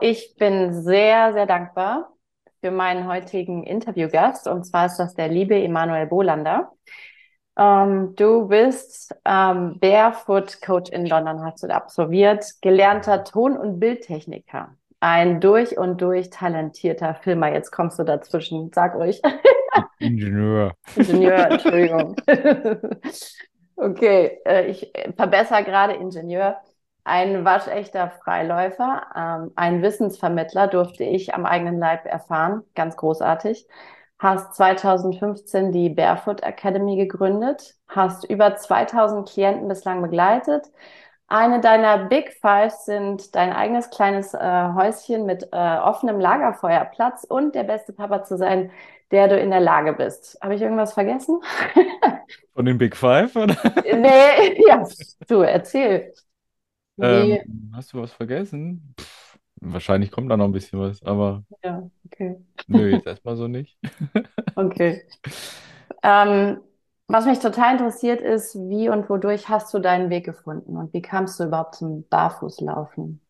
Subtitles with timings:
[0.00, 2.12] ich bin sehr, sehr dankbar
[2.60, 4.46] für meinen heutigen Interviewgast.
[4.48, 6.72] Und zwar ist das der liebe Emanuel Bolander.
[7.56, 14.76] Ähm, du bist ähm, Barefoot Coach in London, hast du absolviert, gelernter Ton- und Bildtechniker.
[15.00, 17.52] Ein durch und durch talentierter Filmer.
[17.52, 19.20] Jetzt kommst du dazwischen, sag ruhig.
[19.98, 20.72] Ingenieur.
[20.94, 22.16] Ingenieur, Entschuldigung.
[23.76, 26.58] okay, äh, ich verbessere gerade Ingenieur.
[27.04, 32.62] Ein waschechter Freiläufer, ähm, ein Wissensvermittler durfte ich am eigenen Leib erfahren.
[32.74, 33.66] Ganz großartig.
[34.18, 40.70] Hast 2015 die Barefoot Academy gegründet, hast über 2000 Klienten bislang begleitet.
[41.26, 47.54] Eine deiner Big Five sind dein eigenes kleines äh, Häuschen mit äh, offenem Lagerfeuerplatz und
[47.54, 48.70] der beste Papa zu sein,
[49.10, 50.38] der du in der Lage bist.
[50.42, 51.40] Habe ich irgendwas vergessen?
[52.54, 53.56] Von den Big Five, oder?
[53.82, 54.86] nee, ja,
[55.26, 56.12] du erzähl.
[57.00, 58.94] Ähm, hast du was vergessen?
[59.00, 62.36] Pff, wahrscheinlich kommt da noch ein bisschen was, aber Ja, okay.
[62.66, 63.78] nö, jetzt erstmal so nicht.
[64.54, 65.04] Okay.
[66.02, 66.60] Ähm,
[67.08, 71.02] was mich total interessiert ist, wie und wodurch hast du deinen Weg gefunden und wie
[71.02, 73.20] kamst du überhaupt zum Barfußlaufen?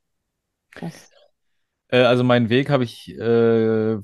[0.74, 1.12] Das,
[1.88, 3.98] Äh, also meinen Weg habe ich, äh,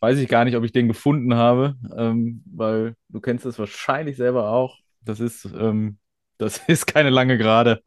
[0.00, 4.16] weiß ich gar nicht, ob ich den gefunden habe, ähm, weil du kennst das wahrscheinlich
[4.16, 4.78] selber auch.
[5.00, 5.98] Das ist, ähm,
[6.38, 7.80] das ist keine lange Gerade.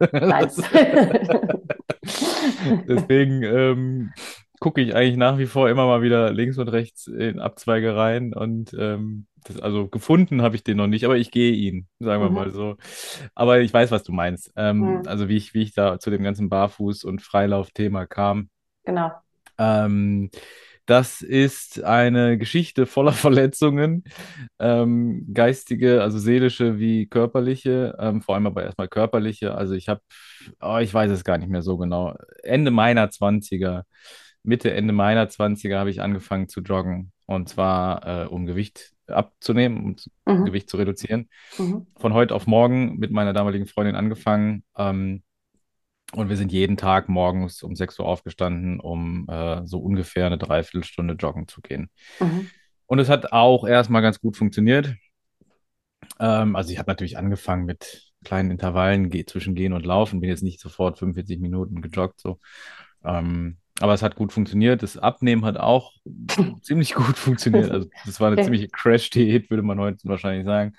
[2.88, 4.12] deswegen ähm,
[4.60, 8.34] gucke ich eigentlich nach wie vor immer mal wieder links und rechts in Abzweige rein
[8.34, 12.22] und ähm, das, also gefunden habe ich den noch nicht, aber ich gehe ihn, sagen
[12.22, 12.34] wir Mhm.
[12.34, 12.76] mal so.
[13.34, 14.52] Aber ich weiß, was du meinst.
[14.56, 15.02] Ähm, Mhm.
[15.06, 18.50] also wie ich, wie ich da zu dem ganzen Barfuß- und Freilaufthema kam.
[18.84, 19.12] Genau.
[19.58, 20.30] Ähm,
[20.90, 24.04] das ist eine Geschichte voller Verletzungen,
[24.58, 29.54] ähm, geistige, also seelische wie körperliche, ähm, vor allem aber erstmal körperliche.
[29.54, 30.00] Also ich habe,
[30.60, 32.16] oh, ich weiß es gar nicht mehr so genau.
[32.42, 33.84] Ende meiner Zwanziger,
[34.42, 39.84] Mitte, Ende meiner Zwanziger habe ich angefangen zu joggen und zwar äh, um Gewicht abzunehmen,
[39.84, 40.44] um zu- Mhm.
[40.44, 41.28] Gewicht zu reduzieren.
[41.58, 41.86] Mhm.
[41.96, 44.64] Von heute auf morgen mit meiner damaligen Freundin angefangen.
[44.76, 45.22] Ähm,
[46.12, 50.38] und wir sind jeden Tag morgens um 6 Uhr aufgestanden, um äh, so ungefähr eine
[50.38, 51.90] Dreiviertelstunde joggen zu gehen.
[52.18, 52.50] Mhm.
[52.86, 54.94] Und es hat auch erstmal ganz gut funktioniert.
[56.18, 60.42] Ähm, also ich habe natürlich angefangen mit kleinen Intervallen zwischen Gehen und Laufen, bin jetzt
[60.42, 62.38] nicht sofort 45 Minuten gejoggt so.
[63.04, 64.82] Ähm, aber es hat gut funktioniert.
[64.82, 65.92] Das Abnehmen hat auch
[66.62, 67.70] ziemlich gut funktioniert.
[67.70, 70.74] Also das war eine ziemliche Crash-Diät, würde man heute wahrscheinlich sagen.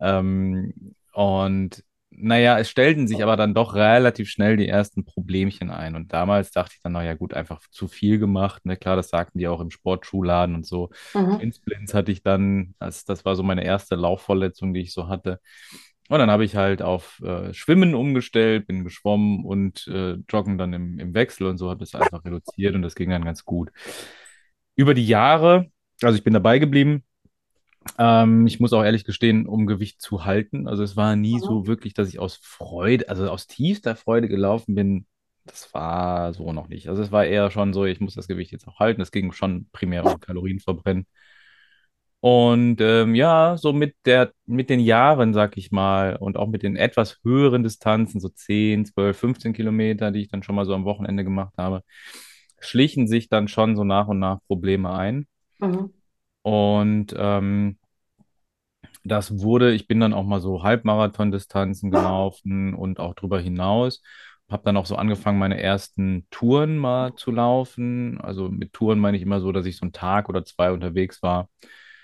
[0.00, 1.82] Ähm, und
[2.18, 5.94] naja, es stellten sich aber dann doch relativ schnell die ersten Problemchen ein.
[5.94, 8.64] Und damals dachte ich dann, naja, gut, einfach zu viel gemacht.
[8.66, 8.76] Ne?
[8.76, 10.90] Klar, das sagten die auch im Sportschuhladen und so.
[11.14, 11.40] Mhm.
[11.40, 15.40] Shinsplints hatte ich dann, das, das war so meine erste Laufverletzung, die ich so hatte.
[16.08, 20.72] Und dann habe ich halt auf äh, Schwimmen umgestellt, bin geschwommen und äh, Joggen dann
[20.72, 23.70] im, im Wechsel und so habe das einfach reduziert und das ging dann ganz gut.
[24.76, 25.66] Über die Jahre,
[26.02, 27.02] also ich bin dabei geblieben,
[27.98, 30.68] ähm, ich muss auch ehrlich gestehen, um Gewicht zu halten.
[30.68, 31.46] Also es war nie Mhm.
[31.46, 35.06] so wirklich, dass ich aus Freude, also aus tiefster Freude gelaufen bin.
[35.44, 36.88] Das war so noch nicht.
[36.88, 39.00] Also es war eher schon so, ich muss das Gewicht jetzt auch halten.
[39.00, 41.06] Es ging schon primär um Kalorienverbrennen.
[42.20, 46.62] Und ähm, ja, so mit der, mit den Jahren, sag ich mal, und auch mit
[46.62, 50.74] den etwas höheren Distanzen, so 10, 12, 15 Kilometer, die ich dann schon mal so
[50.74, 51.82] am Wochenende gemacht habe,
[52.60, 55.26] schlichen sich dann schon so nach und nach Probleme ein.
[55.60, 55.95] Mhm.
[56.46, 57.76] Und ähm,
[59.02, 64.00] das wurde, ich bin dann auch mal so Halbmarathon-Distanzen gelaufen und auch drüber hinaus.
[64.48, 68.20] Habe dann auch so angefangen, meine ersten Touren mal zu laufen.
[68.20, 71.20] Also mit Touren meine ich immer so, dass ich so einen Tag oder zwei unterwegs
[71.20, 71.48] war.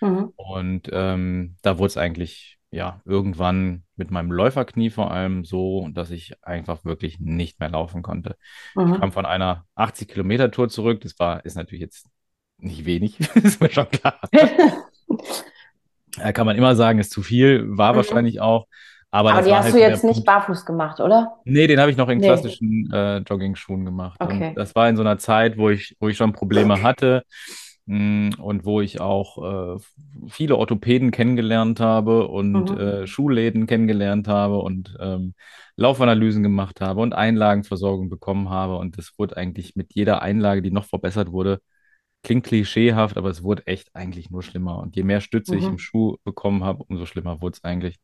[0.01, 0.33] Mhm.
[0.35, 6.11] Und ähm, da wurde es eigentlich, ja, irgendwann mit meinem Läuferknie vor allem so, dass
[6.11, 8.37] ich einfach wirklich nicht mehr laufen konnte.
[8.75, 8.95] Ich Mhm.
[8.95, 11.01] kam von einer 80-Kilometer-Tour zurück.
[11.03, 12.09] Das war, ist natürlich jetzt
[12.63, 14.21] nicht wenig, ist mir schon klar.
[14.33, 14.49] Ja,
[16.33, 17.97] kann man immer sagen, ist zu viel, war Mhm.
[17.97, 18.67] wahrscheinlich auch.
[19.11, 20.27] Aber Aber die hast halt du jetzt nicht Punkt.
[20.27, 21.39] barfuß gemacht, oder?
[21.45, 22.27] Nee, den habe ich noch in Nee.
[22.27, 24.25] klassischen äh, Jogging-Schuhen gemacht.
[24.25, 24.55] Und Okay.
[24.55, 27.25] das war in so einer Zeit, wo ich, wo ich schon Probleme hatte
[27.87, 29.81] mh, und wo ich auch äh,
[30.29, 32.77] viele Orthopäden kennengelernt habe und Mhm.
[32.79, 35.35] äh, Schuhläden kennengelernt habe und ähm,
[35.77, 38.77] Laufanalysen gemacht habe und Einlagenversorgung bekommen habe.
[38.77, 41.59] Und das wurde eigentlich mit jeder Einlage, die noch verbessert wurde,
[42.23, 44.79] klingt klischeehaft, aber es wurde echt eigentlich nur schlimmer.
[44.81, 45.79] Und je mehr Stütze ich im Mhm.
[45.79, 47.99] Schuh bekommen habe, umso schlimmer wurde es eigentlich.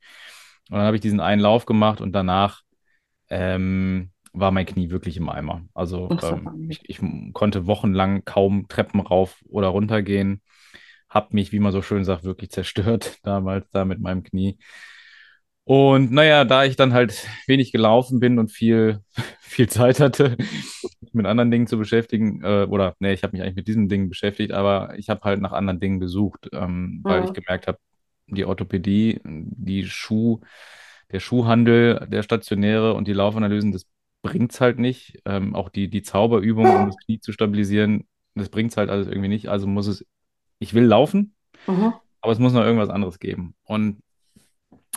[0.70, 2.62] Und dann habe ich diesen einen Lauf gemacht und danach
[3.30, 5.62] ähm, war mein Knie wirklich im Eimer.
[5.74, 7.00] Also ähm, ich, ich
[7.32, 10.42] konnte wochenlang kaum Treppen rauf oder runter gehen.
[11.08, 14.58] Hab mich, wie man so schön sagt, wirklich zerstört damals da mit meinem Knie.
[15.68, 19.00] Und naja, da ich dann halt wenig gelaufen bin und viel,
[19.40, 20.36] viel Zeit hatte,
[21.00, 23.88] mich mit anderen Dingen zu beschäftigen, äh, oder nee, ich habe mich eigentlich mit diesen
[23.88, 27.34] Dingen beschäftigt, aber ich habe halt nach anderen Dingen gesucht, ähm, weil ich Mhm.
[27.34, 27.78] gemerkt habe,
[28.28, 30.40] die Orthopädie, die Schuh,
[31.12, 33.86] der Schuhhandel, der stationäre und die Laufanalysen, das
[34.22, 35.20] bringt's halt nicht.
[35.26, 39.28] Ähm, auch die, die Zauberübungen, um das Knie zu stabilisieren, das bringt's halt alles irgendwie
[39.28, 39.48] nicht.
[39.48, 40.04] Also muss es,
[40.60, 41.34] ich will laufen,
[41.66, 41.92] Mhm.
[42.20, 43.54] aber es muss noch irgendwas anderes geben.
[43.64, 44.00] Und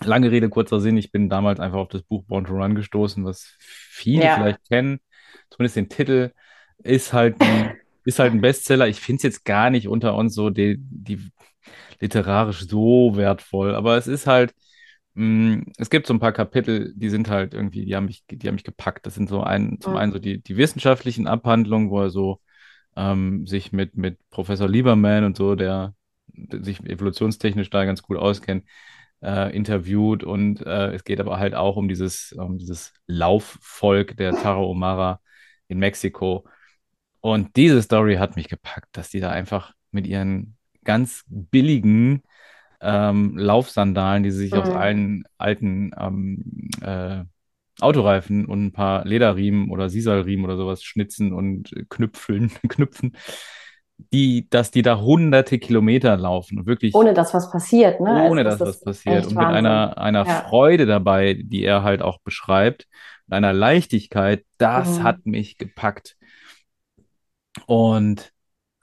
[0.03, 3.23] Lange Rede, kurzer Sinn, ich bin damals einfach auf das Buch Born to Run gestoßen,
[3.23, 4.31] was viele Ja.
[4.31, 4.99] vielleicht kennen,
[5.51, 6.31] zumindest den Titel,
[6.79, 8.87] ist halt ein, ist halt ein Bestseller.
[8.87, 11.19] Ich finde es jetzt gar nicht unter uns so die, die
[11.99, 14.53] literarisch so wertvoll, aber es ist halt,
[15.13, 18.47] mh, es gibt so ein paar Kapitel, die sind halt irgendwie, die haben mich, die
[18.47, 19.05] haben mich gepackt.
[19.05, 22.41] Das sind so ein, zum einen so die, die wissenschaftlichen Abhandlungen, wo er so
[22.95, 25.95] ähm, sich mit, mit Professor Lieberman und so, der,
[26.27, 28.65] der sich evolutionstechnisch da ganz gut auskennt,
[29.23, 30.23] äh, interviewt.
[30.23, 35.21] Und äh, es geht aber halt auch um dieses, um dieses Laufvolk der Tarahumara
[35.67, 36.45] in Mexiko.
[37.21, 42.23] Und diese Story hat mich gepackt, dass die da einfach mit ihren ganz billigen
[42.81, 44.75] ähm, Laufsandalen, die sie sich aus Mhm.
[44.75, 47.23] allen alten ähm, äh,
[47.81, 53.15] Autoreifen und ein paar Lederriemen oder Sisalriemen oder sowas schnitzen und knüpfeln, knüpfen,
[54.13, 58.09] die, dass die da hunderte Kilometer laufen wirklich Ohne dass was passiert, ne?
[58.11, 59.65] Also ohne das dass was passiert und mit Wahnsinn.
[59.65, 60.41] einer, einer Ja.
[60.41, 62.87] Freude dabei, die er halt auch beschreibt,
[63.27, 65.03] und einer Leichtigkeit, das Mhm.
[65.03, 66.17] hat mich gepackt.
[67.67, 68.31] Und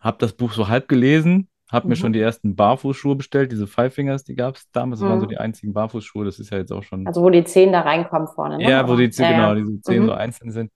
[0.00, 2.14] habe das Buch so halb gelesen, habe mir schon Mhm.
[2.14, 5.35] die ersten Barfußschuhe bestellt, diese Five Fingers, die gab es damals, das waren so die
[5.35, 5.41] Mhm.
[5.43, 8.59] einzigen Barfußschuhe, das ist ja jetzt auch schon, Also wo die Zehen da reinkommen vorne,
[8.59, 8.69] ne?
[8.69, 9.55] ja, wo die, Ja, genau, ja.
[9.55, 10.19] diese zehn so Mhm.
[10.19, 10.73] einzeln sind,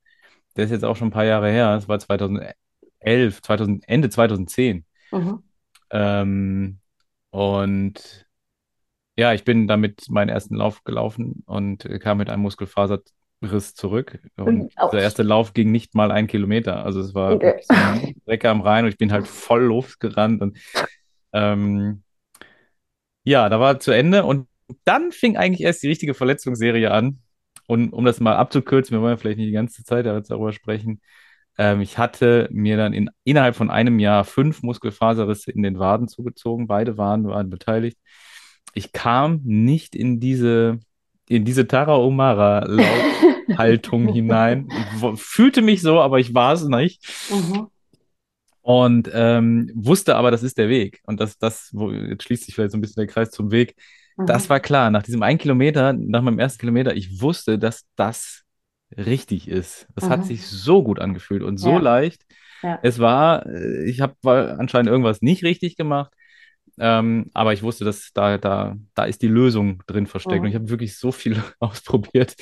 [0.57, 2.55] der ist jetzt auch schon ein paar Jahre her, das war 2011,
[3.05, 4.85] 2000, Ende 2010.
[5.13, 5.43] Mhm.
[5.91, 6.79] Ähm,
[7.31, 8.27] und
[9.15, 14.19] Ja, ich bin damit meinen ersten Lauf gelaufen und kam mit einem Muskelfaserriss zurück.
[14.39, 14.69] Und Mhm.
[14.69, 14.95] dieser Autsch.
[14.95, 16.83] erste Lauf ging nicht mal ein Kilometer.
[16.83, 17.61] Also es war Okay.
[17.63, 17.75] so
[18.23, 20.41] Strecke am Rhein und ich bin halt voll losgerannt.
[20.41, 20.59] Und
[21.35, 22.03] ähm,
[23.25, 24.25] ja, da war zu Ende.
[24.25, 24.49] Und
[24.85, 27.21] dann fing eigentlich erst die richtige Verletzungsserie an.
[27.67, 31.01] Und um das mal abzukürzen, wir wollen ja vielleicht nicht die ganze Zeit darüber sprechen.
[31.59, 36.09] Ähm, ich hatte mir dann in, innerhalb von einem Jahr fünf Muskelfaserrisse in den Waden
[36.09, 36.67] zugezogen.
[36.67, 37.99] Beide Waden waren beteiligt.
[38.75, 40.79] Ich kam nicht in diese,
[41.29, 44.69] in diese Tarahumara-Laufhaltung hinein.
[44.71, 47.05] Ich fühlte mich so, aber ich war es nicht.
[47.31, 47.69] Mhm.
[48.63, 51.01] Und ähm, wusste aber, das ist der Weg.
[51.05, 53.75] Und das, das, wo, jetzt schließt sich vielleicht so ein bisschen der Kreis zum Weg.
[54.17, 54.49] Das Mhm.
[54.51, 54.91] war klar.
[54.91, 58.42] Nach diesem einen Kilometer, nach meinem ersten Kilometer, ich wusste, dass das
[58.97, 59.87] richtig ist.
[59.95, 60.45] Das hat sich Mhm.
[60.47, 62.23] so gut angefühlt und so Ja, leicht.
[62.63, 62.79] ja.
[62.83, 66.13] Es war, äh, ich habe anscheinend irgendwas nicht richtig gemacht.
[66.79, 70.41] Ähm, aber ich wusste, dass da, da, da ist die Lösung drin versteckt.
[70.43, 70.61] Und ich Mhm.
[70.61, 72.35] habe wirklich so viel ausprobiert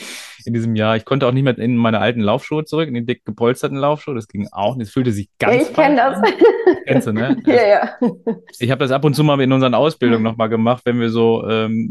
[0.44, 0.96] in diesem Jahr.
[0.96, 4.14] Ich konnte auch nicht mehr in meine alten Laufschuhe zurück, in die dick gepolsterten Laufschuhe.
[4.14, 4.86] Das ging auch nicht.
[4.88, 6.20] Es fühlte sich Ja, ganz ich kenne das.
[6.86, 7.36] Kennst du, ne?
[7.46, 7.98] Ja, ja.
[8.60, 11.46] ich habe das ab und zu mal in unseren Ausbildungen nochmal gemacht, wenn wir so,
[11.48, 11.90] ähm,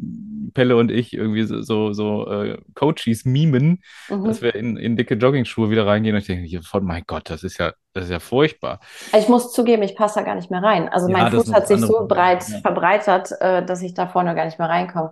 [0.54, 3.82] Pelle und ich, irgendwie so, so, so äh, Coaches mimen,
[4.24, 4.42] dass Mhm.
[4.42, 6.16] wir in, in dicke Joggingschuhe wieder reingehen.
[6.16, 8.80] Und ich denke, hier, voll, mein Gott, das ist ja, das ist ja furchtbar.
[9.16, 10.90] Ich muss zugeben, ich passe da gar nicht mehr rein.
[10.90, 12.08] Also mein Ja, ist Fuß hat sich so Problem.
[12.10, 12.60] breit Ja.
[12.62, 15.12] verbreitert, äh, dass ich da vorne gar nicht mehr reinkomme.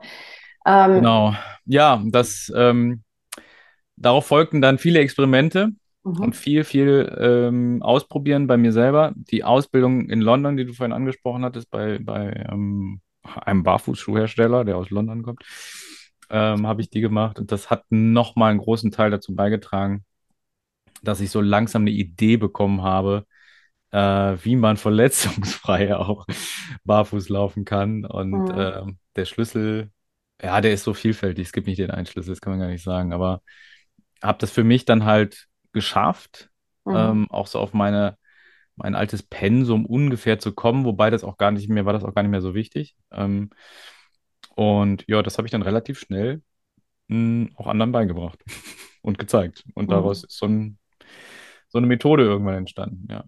[0.66, 1.34] Ähm, Genau.
[1.66, 3.04] Ja, das, ähm,
[3.96, 5.70] darauf folgten dann viele Experimente
[6.20, 6.34] und mhm.
[6.34, 9.14] viel, viel ähm, Ausprobieren bei mir selber.
[9.16, 13.02] Die Ausbildung in London, die du vorhin angesprochen hattest, bei, bei ähm,
[13.36, 15.44] einem Barfußschuhhersteller, der aus London kommt,
[16.30, 17.40] ähm, habe ich die gemacht.
[17.40, 20.06] Und das hat nochmal einen großen Teil dazu beigetragen,
[21.04, 23.26] dass ich so langsam eine Idee bekommen habe,
[23.92, 24.00] äh,
[24.44, 26.26] wie man verletzungsfrei auch
[26.86, 28.06] barfuß laufen kann.
[28.06, 28.58] Und Mhm.
[28.58, 28.82] äh,
[29.16, 29.92] der Schlüssel,
[30.42, 31.48] ja, der ist so vielfältig.
[31.48, 33.14] Es gibt nicht den einen Schlüssel, das kann man gar nicht sagen.
[33.14, 33.42] Aber
[34.22, 36.50] habe das für mich dann halt geschafft,
[36.86, 36.96] Mhm.
[36.96, 38.18] ähm, auch so auf meine,
[38.78, 42.16] mein altes Pensum ungefähr zu kommen, wobei das auch gar nicht mehr, war das auch
[42.16, 42.96] gar nicht mehr so wichtig.
[43.12, 43.52] Ähm,
[44.56, 46.42] und ja, das habe ich dann relativ schnell
[47.10, 48.44] mh, auch anderen beigebracht
[49.04, 49.66] und gezeigt.
[49.76, 50.26] Und daraus Mhm.
[50.26, 50.80] ist so ein,
[51.70, 53.26] so eine Methode irgendwann entstanden, ja.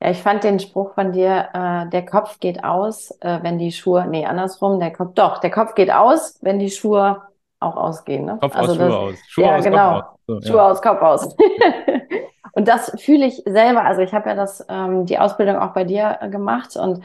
[0.00, 3.70] Ja, ich fand den Spruch von dir, äh, der Kopf geht aus, äh, wenn die
[3.72, 7.22] Schuhe, nee, andersrum, der Kopf, doch, der Kopf geht aus, wenn die Schuhe
[7.60, 8.42] auch ausgehen, ne?
[8.42, 9.24] Kopf aus, Also Schuhe das, aus.
[9.28, 10.04] Schuhe ja, aus, Kopf aus.
[10.04, 10.62] genau, So, Schuhe ja.
[10.62, 11.36] aus, Kopf aus.
[12.52, 15.84] Und das fühle ich selber, also ich habe ja das, ähm, die Ausbildung auch bei
[15.84, 17.02] dir äh, gemacht und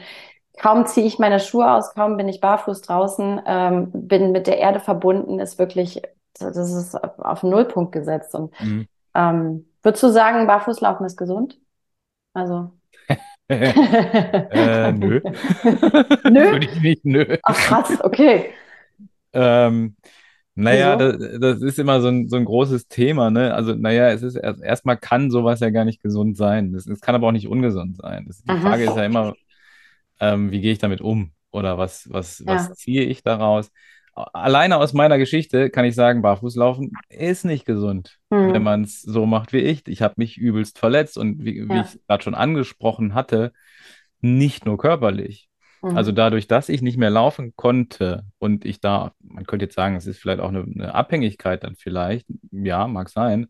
[0.60, 4.58] kaum ziehe ich meine Schuhe aus, kaum bin ich barfuß draußen, ähm, bin mit der
[4.58, 6.02] Erde verbunden, ist wirklich,
[6.38, 8.34] das ist auf den Nullpunkt gesetzt.
[8.34, 8.86] Und Mhm.
[9.14, 11.58] ähm, würdest du sagen, Barfußlaufen ist gesund?
[12.34, 12.72] Also.
[13.50, 15.20] Äh, nö.
[16.24, 16.44] Nö?
[16.52, 17.36] Würde ich nicht, nö.
[17.42, 18.52] Ach krass, okay.
[19.32, 19.96] Ähm,
[20.60, 23.54] Naja, das, das ist immer so ein, so ein großes Thema, ne?
[23.54, 26.72] Also, naja, es ist erst, erstmal kann sowas ja gar nicht gesund sein.
[26.72, 28.24] Das, es kann aber auch nicht ungesund sein.
[28.26, 29.34] Das, die Frage ist ja immer,
[30.20, 31.32] ähm, wie gehe ich damit um?
[31.50, 32.74] Oder was, was, was Ja.
[32.74, 33.70] ziehe ich daraus?
[34.14, 38.64] Alleine aus meiner Geschichte kann ich sagen, Barfußlaufen ist nicht gesund, wenn Mhm.
[38.64, 39.86] man es so macht wie ich.
[39.86, 41.82] Ich habe mich übelst verletzt und wie, wie Ja.
[41.82, 43.52] ich gerade schon angesprochen hatte,
[44.20, 45.48] nicht nur körperlich.
[45.86, 46.16] Also Mhm.
[46.16, 50.06] dadurch, dass ich nicht mehr laufen konnte und ich da, man könnte jetzt sagen, es
[50.06, 53.48] ist vielleicht auch eine, eine Abhängigkeit dann vielleicht, ja, mag sein,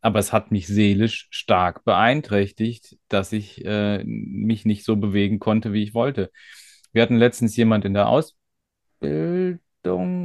[0.00, 5.72] aber es hat mich seelisch stark beeinträchtigt, dass ich äh, mich nicht so bewegen konnte,
[5.72, 6.30] wie ich wollte.
[6.92, 8.36] Wir hatten letztens jemand in der Ausbildung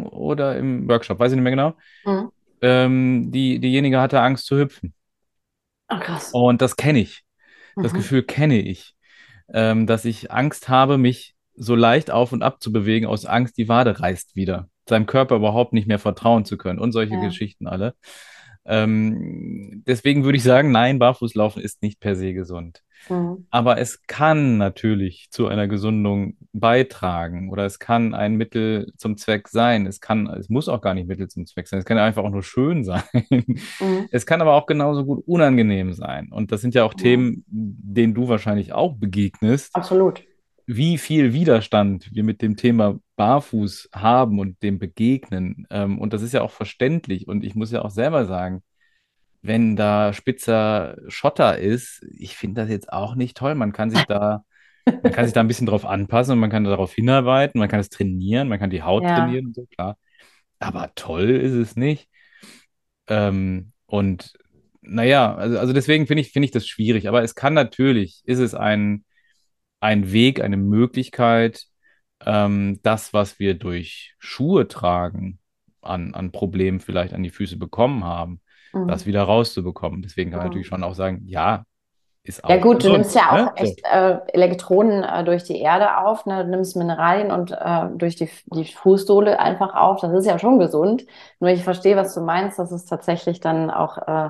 [0.07, 1.73] oder im Workshop, weiß ich nicht mehr genau.
[2.05, 2.29] Mhm.
[2.61, 4.93] Ähm, die, diejenige hatte Angst zu hüpfen.
[5.87, 6.33] Ach, krass.
[6.33, 7.23] Und das kenne ich.
[7.75, 7.97] Das Mhm.
[7.97, 8.95] Gefühl kenne ich,
[9.53, 13.57] ähm, dass ich Angst habe, mich so leicht auf und ab zu bewegen, aus Angst,
[13.57, 17.21] die Wade reißt wieder, seinem Körper überhaupt nicht mehr vertrauen zu können und solche Ja.
[17.21, 17.93] Geschichten alle.
[18.65, 22.81] Ähm, deswegen würde ich sagen, nein, Barfußlaufen ist nicht per se gesund.
[23.09, 23.47] Mhm.
[23.49, 29.47] Aber es kann natürlich zu einer Gesundung beitragen oder es kann ein Mittel zum Zweck
[29.47, 29.87] sein.
[29.87, 31.79] Es kann, es muss auch gar nicht Mittel zum Zweck sein.
[31.79, 33.01] Es kann einfach auch nur schön sein.
[33.31, 34.07] Mhm.
[34.11, 36.29] Es kann aber auch genauso gut unangenehm sein.
[36.31, 37.01] Und das sind ja auch Ja.
[37.03, 40.23] Themen, denen du wahrscheinlich auch begegnest, Absolut.
[40.65, 45.67] Wie viel Widerstand wir mit dem Thema Barfuß haben und dem begegnen.
[45.69, 47.27] Ähm, und das ist ja auch verständlich.
[47.27, 48.63] Und ich muss ja auch selber sagen,
[49.41, 53.55] wenn da spitzer Schotter ist, ich finde das jetzt auch nicht toll.
[53.55, 54.43] Man kann sich da,
[54.85, 57.79] man kann sich da ein bisschen drauf anpassen und man kann darauf hinarbeiten, man kann
[57.79, 59.15] es trainieren, man kann die Haut Ja.
[59.15, 59.97] trainieren und so, klar.
[60.59, 62.07] Aber toll ist es nicht.
[63.07, 64.33] Ähm, und
[64.81, 67.07] naja, also, also deswegen finde ich, finde ich das schwierig.
[67.07, 69.05] Aber es kann natürlich, ist es ein,
[69.81, 71.67] ein Weg, eine Möglichkeit,
[72.25, 75.39] ähm, das, was wir durch Schuhe tragen,
[75.81, 78.41] an, an Problemen vielleicht an die Füße bekommen haben,
[78.85, 79.07] das Mhm.
[79.07, 80.03] wieder rauszubekommen.
[80.03, 80.69] Deswegen kann man natürlich Mhm.
[80.69, 81.65] schon auch sagen, ja,
[82.23, 83.15] ist Ja auch gut, du nimmst gesund.
[83.15, 83.51] ja Ne?
[83.51, 83.55] auch So.
[83.55, 86.43] echt äh, Elektronen äh, durch die Erde auf, ne?
[86.43, 90.01] Du nimmst Mineralien und äh, durch die, die Fußsohle einfach auf.
[90.01, 91.05] Das ist ja schon gesund.
[91.39, 92.59] Nur ich verstehe, was du meinst.
[92.59, 94.29] Das ist tatsächlich dann auch äh,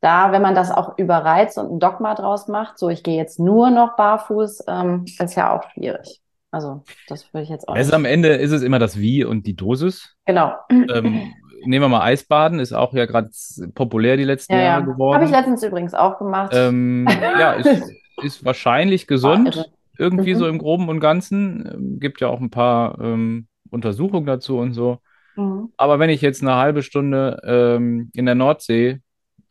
[0.00, 3.38] da, wenn man das auch überreizt und ein Dogma draus macht, so ich gehe jetzt
[3.38, 6.22] nur noch barfuß, ähm, ist ja auch schwierig.
[6.50, 8.04] Also das würde ich jetzt auch Es ist am.
[8.04, 10.16] Ende ist es immer das Wie und die Dosis.
[10.26, 10.54] Genau.
[10.88, 13.30] Ähm, nehmen wir mal Eisbaden, ist auch ja gerade
[13.74, 14.86] populär die letzten Ja, Jahre ja.
[15.10, 15.30] Habe ich geworden.
[15.30, 16.52] letztens übrigens auch gemacht.
[16.52, 20.50] Ähm, ja, ist, ist wahrscheinlich gesund, irgendwie so Mhm.
[20.50, 21.66] im Groben und Ganzen.
[21.72, 24.98] Ähm, gibt ja auch ein paar ähm, Untersuchungen dazu und so.
[25.36, 25.72] Mhm.
[25.76, 29.00] Aber wenn ich jetzt eine halbe Stunde ähm, in der Nordsee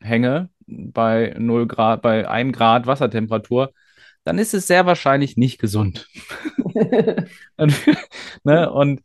[0.01, 3.73] hänge, bei null Grad, bei einem Grad Wassertemperatur,
[4.23, 6.07] dann ist es sehr wahrscheinlich nicht gesund.
[7.57, 7.73] Und,
[8.43, 8.71] ne?
[8.71, 9.01] Und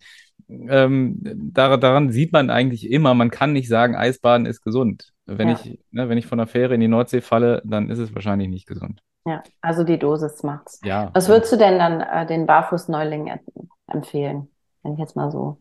[0.48, 1.20] ähm,
[1.52, 5.12] dar daran sieht man eigentlich immer, man kann nicht sagen, Eisbaden ist gesund.
[5.26, 7.98] Wenn Ja, ich, ne, wenn ich von der Fähre in die Nordsee falle, dann ist
[7.98, 9.00] es wahrscheinlich nicht gesund.
[9.26, 9.42] ja.
[9.60, 10.80] Also die Dosis macht's.
[10.82, 13.40] Ja, Was würdest du denn dann äh, den Barfußneulingen
[13.86, 14.48] empfehlen,
[14.82, 15.60] wenn ich jetzt mal so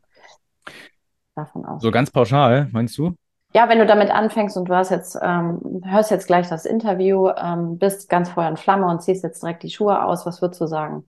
[1.36, 1.92] davon so ausgehe?
[1.92, 3.16] ganz pauschal, meinst du?
[3.56, 7.30] Ja, wenn du damit anfängst und du hast jetzt, ähm, hörst jetzt gleich das Interview,
[7.38, 10.60] ähm, bist ganz Feuer und Flamme und ziehst jetzt direkt die Schuhe aus, was würdest
[10.62, 11.08] du sagen?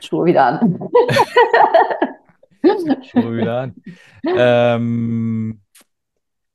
[0.00, 0.78] Schuhe wieder an.
[3.10, 3.74] Schuhe wieder an.
[4.24, 5.60] Ähm,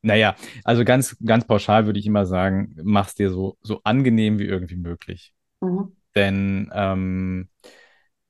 [0.02, 4.46] naja, also ganz, ganz pauschal würde ich immer sagen, mach's dir so, so angenehm wie
[4.46, 5.34] irgendwie möglich.
[5.62, 5.96] Mhm.
[6.16, 7.50] Denn ähm,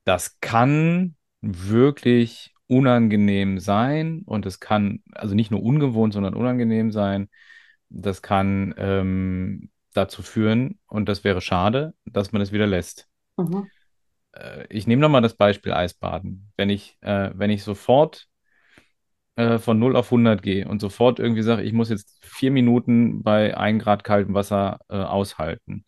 [0.04, 7.28] das kann wirklich unangenehm sein und es kann, also nicht nur ungewohnt, sondern unangenehm sein.
[7.88, 13.08] Das kann ähm, dazu führen, und das wäre schade, dass man es wieder lässt.
[13.36, 13.68] Mhm.
[14.32, 16.52] Äh, ich nehme nochmal das Beispiel Eisbaden.
[16.56, 18.28] Wenn ich, äh, wenn ich sofort
[19.36, 23.22] äh, von null auf hundert gehe und sofort irgendwie sage, ich muss jetzt vier Minuten
[23.22, 25.84] bei 1 Grad kaltem Wasser äh, aushalten,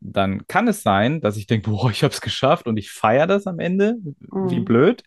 [0.00, 3.26] dann kann es sein, dass ich denke, boah, ich habe es geschafft und ich feiere
[3.26, 3.96] das am Ende,
[4.40, 4.64] wie Mhm.
[4.64, 5.02] blöd,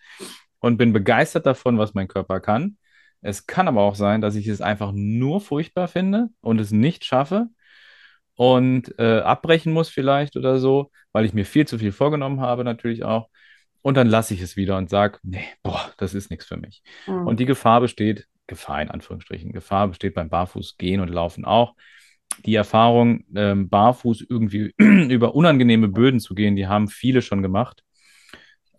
[0.60, 2.78] und bin begeistert davon, was mein Körper kann.
[3.22, 7.06] Es kann aber auch sein, dass ich es einfach nur furchtbar finde und es nicht
[7.06, 7.50] schaffe
[8.38, 12.66] und äh, abbrechen muss vielleicht oder so, weil ich mir viel zu viel vorgenommen habe,
[12.66, 13.30] natürlich auch.
[13.84, 16.84] Und dann lasse ich es wieder und sage, nee, boah, das ist nichts für mich.
[17.24, 17.38] Und Mhm.
[17.40, 21.76] die Gefahr besteht, Gefahr in Anführungsstrichen, Gefahr besteht beim Barfußgehen und Laufen auch.
[22.46, 27.84] Die Erfahrung, ähm, barfuß irgendwie über unangenehme Böden zu gehen, die haben viele schon gemacht.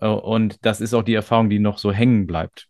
[0.00, 2.69] Äh, und das ist auch die Erfahrung, die noch so hängen bleibt.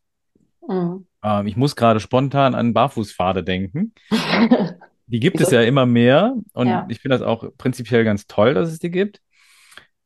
[0.69, 1.07] Mhm.
[1.23, 3.95] Ähm, ich muss gerade spontan an Barfußpfade denken.
[5.09, 6.87] Die gibt es ja immer mehr und Ja.
[6.89, 9.21] ich finde das auch prinzipiell ganz toll, dass es die gibt.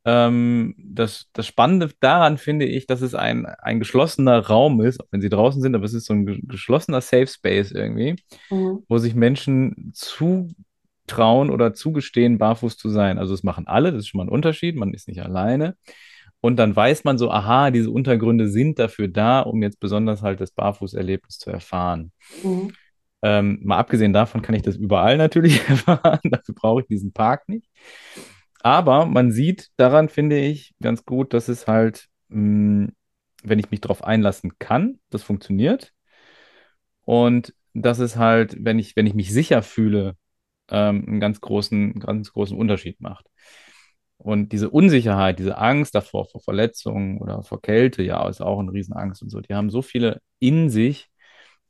[0.04, 5.06] Ähm, das, das Spannende daran finde ich, dass es ein, ein geschlossener Raum ist, auch
[5.12, 8.16] wenn sie draußen sind, aber es ist so ein ge- geschlossener Safe Space irgendwie,
[8.50, 8.80] Mhm.
[8.88, 13.18] wo sich Menschen zutrauen oder zugestehen, barfuß zu sein.
[13.18, 15.76] Also das machen alle, das ist schon mal ein Unterschied, man ist nicht alleine.
[16.40, 20.40] Und dann weiß man so, aha, diese Untergründe sind dafür da, um jetzt besonders halt
[20.40, 22.10] das Barfußerlebnis zu erfahren.
[22.42, 22.72] Mhm.
[23.22, 27.48] Ähm, mal abgesehen davon kann ich das überall natürlich erfahren, dafür brauche ich diesen Park
[27.48, 27.68] nicht.
[28.62, 32.90] Aber man sieht daran, finde ich, ganz gut, dass es halt, mh,
[33.42, 35.92] wenn ich mich darauf einlassen kann, das funktioniert.
[37.04, 40.16] Und dass es halt, wenn ich, wenn ich mich sicher fühle,
[40.70, 43.26] ähm, einen ganz großen, ganz großen Unterschied macht.
[44.18, 48.72] Und diese Unsicherheit, diese Angst davor, vor Verletzungen oder vor Kälte, ja, ist auch eine
[48.72, 49.40] Riesenangst und so.
[49.40, 51.08] Die haben so viele in sich,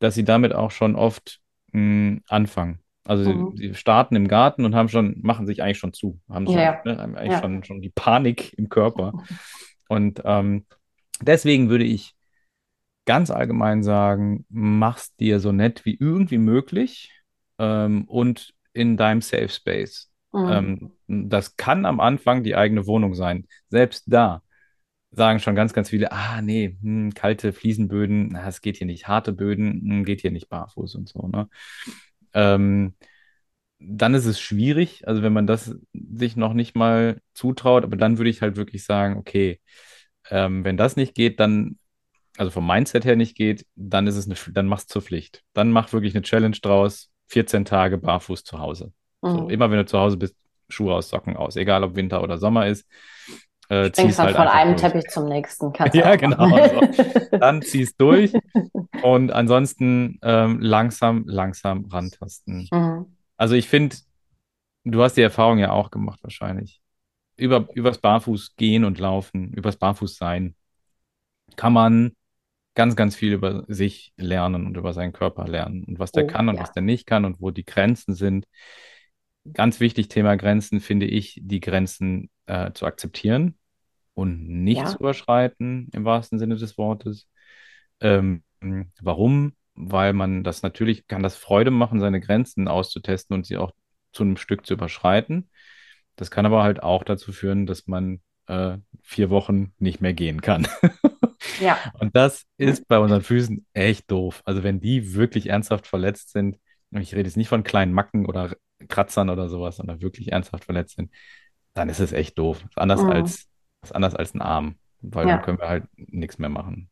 [0.01, 1.42] dass sie damit auch schon oft
[1.73, 2.79] mh, anfangen.
[3.05, 3.57] Also sie, Mhm.
[3.57, 6.63] sie starten im Garten und haben schon, machen sich eigentlich schon zu, haben Ja, schon,
[6.63, 7.41] ja, ne, haben eigentlich ja.
[7.41, 9.13] schon, schon die Panik im Körper.
[9.89, 10.65] Und ähm,
[11.21, 12.15] deswegen würde ich
[13.05, 17.11] ganz allgemein sagen, mach's dir so nett wie irgendwie möglich
[17.59, 20.11] ähm, und in deinem Safe Space.
[20.33, 20.93] Mhm.
[21.09, 23.47] Ähm, das kann am Anfang die eigene Wohnung sein.
[23.69, 24.43] Selbst da
[25.13, 29.09] sagen schon ganz, ganz viele, ah nee, hm, kalte Fliesenböden, na, es geht hier nicht.
[29.09, 31.49] Harte Böden, hm, geht hier nicht barfuß und so, ne?
[32.35, 32.95] Ähm,
[33.79, 38.19] dann ist es schwierig, also wenn man das sich noch nicht mal zutraut, aber dann
[38.19, 39.61] würde ich halt wirklich sagen, okay,
[40.31, 41.79] ähm, wenn das nicht geht, dann
[42.39, 45.43] also vom Mindset her nicht geht, dann ist es eine, dann mach's zur Pflicht.
[45.55, 48.93] Dann mach wirklich eine Challenge draus, 14 Tage barfuß zu Hause.
[49.23, 49.51] So, Mhm.
[49.51, 50.37] immer wenn du zu Hause bist,
[50.69, 52.87] Schuhe aus, Socken aus, egal ob Winter oder Sommer ist,
[53.73, 54.83] äh, zieh's dann halt von einem durch.
[54.93, 56.81] Teppich zum nächsten, kannst Ja, genau so.
[56.81, 56.91] machen.
[57.41, 58.33] Dann zieh's durch
[59.03, 62.69] und ansonsten ähm, langsam, langsam rantasten.
[62.71, 63.17] Mhm.
[63.37, 63.97] Also ich finde,
[64.85, 66.81] du hast die Erfahrung ja auch gemacht wahrscheinlich.
[67.37, 70.55] Über, übers Barfuß gehen und laufen, übers Barfuß sein,
[71.57, 72.13] kann man
[72.75, 76.27] ganz, ganz viel über sich lernen und über seinen Körper lernen und was der Oh,
[76.27, 76.75] kann und was ja.
[76.75, 78.47] der nicht kann und wo die Grenzen sind.
[79.55, 83.59] Ganz wichtig, Thema Grenzen, finde ich, die Grenzen äh, zu akzeptieren
[84.15, 85.01] und nicht zu Ja.
[85.01, 87.29] überschreiten, im wahrsten Sinne des Wortes.
[88.01, 88.43] Ähm,
[89.01, 89.55] warum?
[89.75, 93.73] Weil man das natürlich, kann das Freude machen, seine Grenzen auszutesten und sie auch
[94.13, 95.49] zu einem Stück zu überschreiten.
[96.17, 100.41] Das kann aber halt auch dazu führen, dass man äh, vier Wochen nicht mehr gehen
[100.43, 100.69] kann.
[101.59, 101.85] Ja.
[101.99, 104.43] Und das ist bei unseren Füßen echt doof.
[104.45, 106.59] Also wenn die wirklich ernsthaft verletzt sind,
[106.91, 108.55] und ich rede jetzt nicht von kleinen Macken oder
[108.89, 111.11] Kratzern oder sowas, sondern wirklich ernsthaft verletzt sind,
[111.75, 112.65] dann ist es echt doof.
[112.77, 113.11] Anders Mhm.
[113.11, 113.49] als,
[113.83, 115.43] ist anders als ein Arm, weil dann Ja.
[115.43, 116.91] können wir halt nichts mehr machen.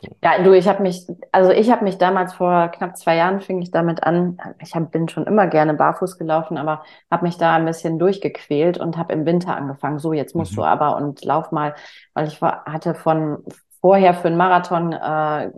[0.00, 0.18] So.
[0.22, 3.62] Ja, du, ich habe mich, also ich habe mich damals vor knapp zwei Jahren fing
[3.62, 4.36] ich damit an.
[4.60, 8.76] Ich hab, bin schon immer gerne barfuß gelaufen, aber habe mich da ein bisschen durchgequält
[8.78, 9.98] und habe im Winter angefangen.
[9.98, 10.64] So, jetzt musst du Mhm.
[10.64, 11.74] aber und lauf mal,
[12.12, 13.42] weil ich war, hatte von
[13.80, 15.52] vorher für einen Marathon äh,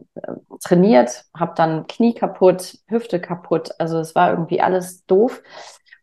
[0.64, 3.70] trainiert, habe dann Knie kaputt, Hüfte kaputt.
[3.78, 5.42] Also es war irgendwie alles doof.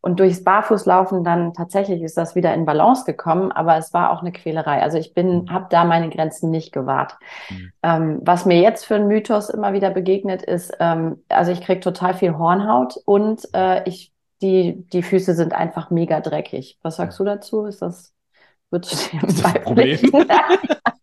[0.02, 4.22] Und durchs Barfußlaufen dann tatsächlich ist das wieder in Balance gekommen, aber es war auch
[4.22, 4.82] eine Quälerei.
[4.82, 5.52] Also ich bin, Mhm.
[5.52, 7.18] habe da meine Grenzen nicht gewahrt.
[7.50, 7.74] Mhm.
[7.84, 11.80] Ähm, was mir jetzt für ein Mythos immer wieder begegnet ist, ähm, also ich kriege
[11.80, 16.78] total viel Hornhaut und äh, ich, die, die Füße sind einfach mega dreckig.
[16.82, 17.66] Was sagst du dazu?
[17.66, 18.14] Ist das,
[18.72, 19.58] würdest du dem?
[19.64, 20.00] Problem?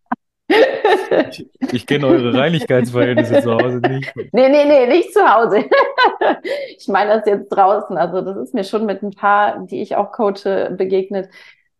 [1.29, 4.13] Ich, ich kenne eure Reinlichkeitsverhältnisse zu Hause nicht.
[4.15, 5.65] Nee, nee, nee, nicht zu Hause.
[6.77, 7.97] Ich meine das jetzt draußen.
[7.97, 11.29] Also das ist mir schon mit ein paar, die ich auch coache, begegnet.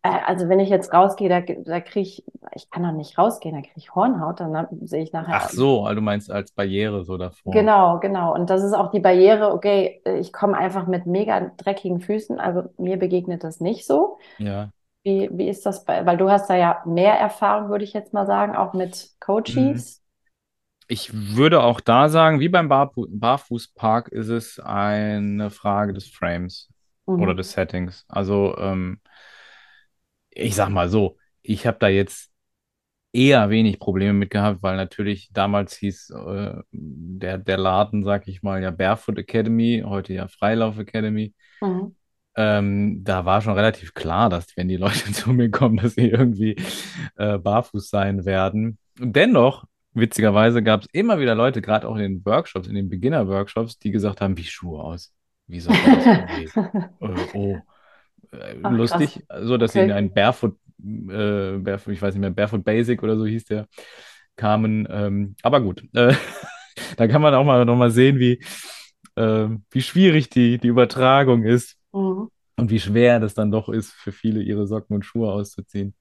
[0.02, 3.54] Äh, Also wenn ich jetzt rausgehe, da, da kriege ich, ich kann doch nicht rausgehen,
[3.54, 6.52] da kriege ich Hornhaut, dann hab- sehe ich nachher Ach so, also du meinst als
[6.52, 7.52] Barriere so davor.
[7.52, 8.34] Genau, genau.
[8.34, 12.64] Und das ist auch die Barriere, okay, ich komme einfach mit mega dreckigen Füßen, also
[12.78, 14.18] mir begegnet das nicht so.
[14.38, 14.70] Ja.
[15.08, 18.12] Wie, wie ist das bei, weil du hast da ja mehr Erfahrung, würde ich jetzt
[18.12, 19.10] mal sagen, auch mit
[19.46, 19.84] Mhm.
[19.84, 20.02] Coaches.
[20.88, 26.70] Ich würde auch da sagen, wie beim Barfu Barfußpark ist es eine Frage des Frames
[27.14, 27.36] oder Mhm.
[27.36, 28.04] des Settings.
[28.08, 29.00] Also, ähm,
[30.30, 32.30] ich sag mal so, ich habe da jetzt
[33.12, 38.42] eher wenig Probleme mit gehabt, weil natürlich damals hieß äh, der, der Laden, sag ich
[38.42, 41.34] mal, ja Barefoot Academy, heute ja Freilauf Academy.
[41.62, 41.97] Mhm.
[42.40, 46.08] Ähm, da war schon relativ klar, dass wenn die Leute zu mir kommen, dass sie
[46.08, 46.54] irgendwie
[47.16, 48.78] äh, barfuß sein werden.
[49.00, 52.88] Und dennoch, witzigerweise, gab es immer wieder Leute, gerade auch in den Workshops, in den
[52.88, 55.12] Beginner-Workshops, die gesagt haben, wie Schuhe aus?
[55.48, 56.52] Wie soll das aussehen?
[57.00, 57.66] Äh, oh,
[58.32, 59.00] äh, Ach, krass.
[59.00, 59.98] lustig, so dass sie in Okay.
[59.98, 63.66] einen Barefoot, äh, Barefoot, ich weiß nicht mehr, Barefoot Basic oder so hieß der,
[64.36, 64.86] kamen.
[64.90, 66.14] Ähm, aber gut, äh,
[66.96, 68.40] da kann man auch mal noch mal sehen, wie,
[69.16, 71.77] äh, wie schwierig die, die Übertragung ist.
[71.98, 72.28] Mhm.
[72.56, 75.94] und wie schwer das dann doch ist, für viele ihre Socken und Schuhe auszuziehen.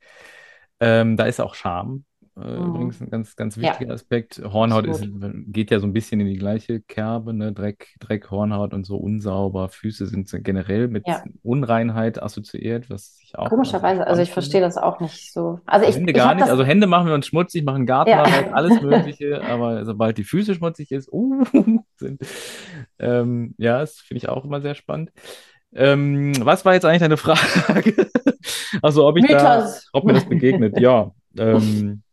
[0.79, 2.05] Ähm, da ist auch Scham
[2.39, 2.67] äh, Mhm.
[2.67, 4.39] übrigens ein ganz, ganz Ja, wichtiger Aspekt.
[4.43, 5.03] Hornhaut ist,
[5.47, 7.51] geht ja so ein bisschen in die gleiche Kerbe, ne?
[7.51, 9.69] Dreck, Dreck, Hornhaut und so unsauber.
[9.69, 11.23] Füße sind generell mit Ja.
[11.41, 15.59] Unreinheit assoziiert, was ich auch Komischerweise, also ich verstehe das auch nicht so.
[15.65, 16.47] Also ich, Hände ich gar nicht.
[16.47, 18.03] Also Hände machen wir uns schmutzig, machen ja.
[18.03, 21.43] Gartenarbeit, alles Mögliche, aber sobald die Füße schmutzig ist, uh,
[21.95, 22.21] sind,
[22.99, 25.11] ähm, ja, das finde ich auch immer sehr spannend.
[25.77, 28.09] Ähm, was war jetzt eigentlich deine Frage?
[28.81, 30.77] Also, ob ich da, ob mir das begegnet?
[30.77, 32.03] Ja, ähm,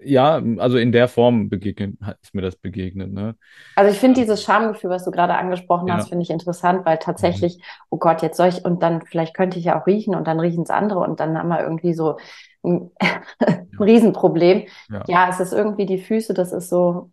[0.00, 3.36] ja, also in der Form begegnet, hat- ist mir das begegnet, ne?
[3.76, 6.08] Also ich finde dieses Schamgefühl, was du gerade angesprochen hast, Ja.
[6.08, 6.98] finde ich interessant, weil Mhm.
[6.98, 10.26] tatsächlich, oh Gott, jetzt soll ich, und dann vielleicht könnte ich ja auch riechen und
[10.28, 12.16] dann riechen es andere und dann haben wir irgendwie so
[12.62, 13.22] ein, ein
[13.72, 13.84] Ja.
[13.84, 14.66] Riesenproblem.
[14.88, 15.08] Ja.
[15.08, 17.10] Ja, es ist irgendwie die Füße, das ist so,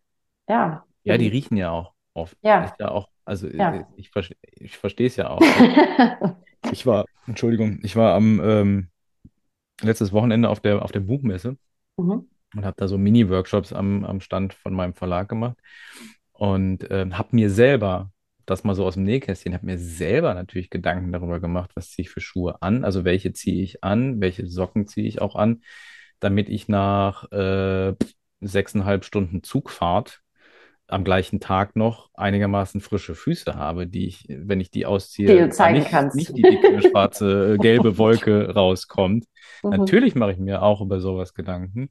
[0.48, 2.38] ja, Ja, die riechen ja auch oft.
[2.58, 3.88] Ist ja, ja auch, also äh, ja.
[3.96, 5.41] ich, verste- ich verstehe es ja auch.
[6.72, 8.89] Ich war, Entschuldigung, ich war am ähm,
[9.82, 11.58] letztes Wochenende auf der, auf der Buchmesse
[11.98, 12.30] Mhm.
[12.56, 15.58] und habe da so Mini-Workshops am, am Stand von meinem Verlag gemacht
[16.34, 18.12] und ähm, habe mir selber,
[18.46, 22.04] das mal so aus dem Nähkästchen, habe mir selber natürlich Gedanken darüber gemacht, was ziehe
[22.06, 25.62] ich für Schuhe an, also welche ziehe ich an, welche Socken ziehe ich auch an,
[26.20, 27.96] damit ich nach äh,
[28.41, 30.21] sechseinhalb Stunden Zugfahrt
[30.91, 34.86] am gleichen Tag noch einigermaßen frische Füße habe, die ich, wenn ich die
[35.27, 39.25] Die ausziehe, zeigen nicht, nicht die dicke, schwarze, äh, gelbe Wolke rauskommt.
[39.63, 39.71] Mhm.
[39.71, 41.89] Natürlich mache ich mir auch über sowas Gedanken.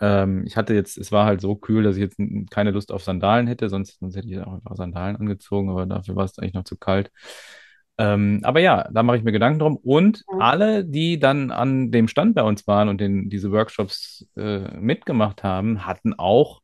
[0.00, 2.18] Ähm, ich hatte jetzt, es war halt so kühl, dass ich jetzt
[2.50, 6.16] keine Lust auf Sandalen hätte, sonst, sonst hätte ich auch einfach Sandalen angezogen, aber dafür
[6.16, 7.10] war es eigentlich noch zu kalt.
[7.96, 9.76] Ähm, aber ja, da mache ich mir Gedanken drum.
[9.76, 10.40] Und Mhm.
[10.40, 15.44] alle, die dann an dem Stand bei uns waren und den, diese Workshops äh, mitgemacht
[15.44, 16.60] haben, hatten auch,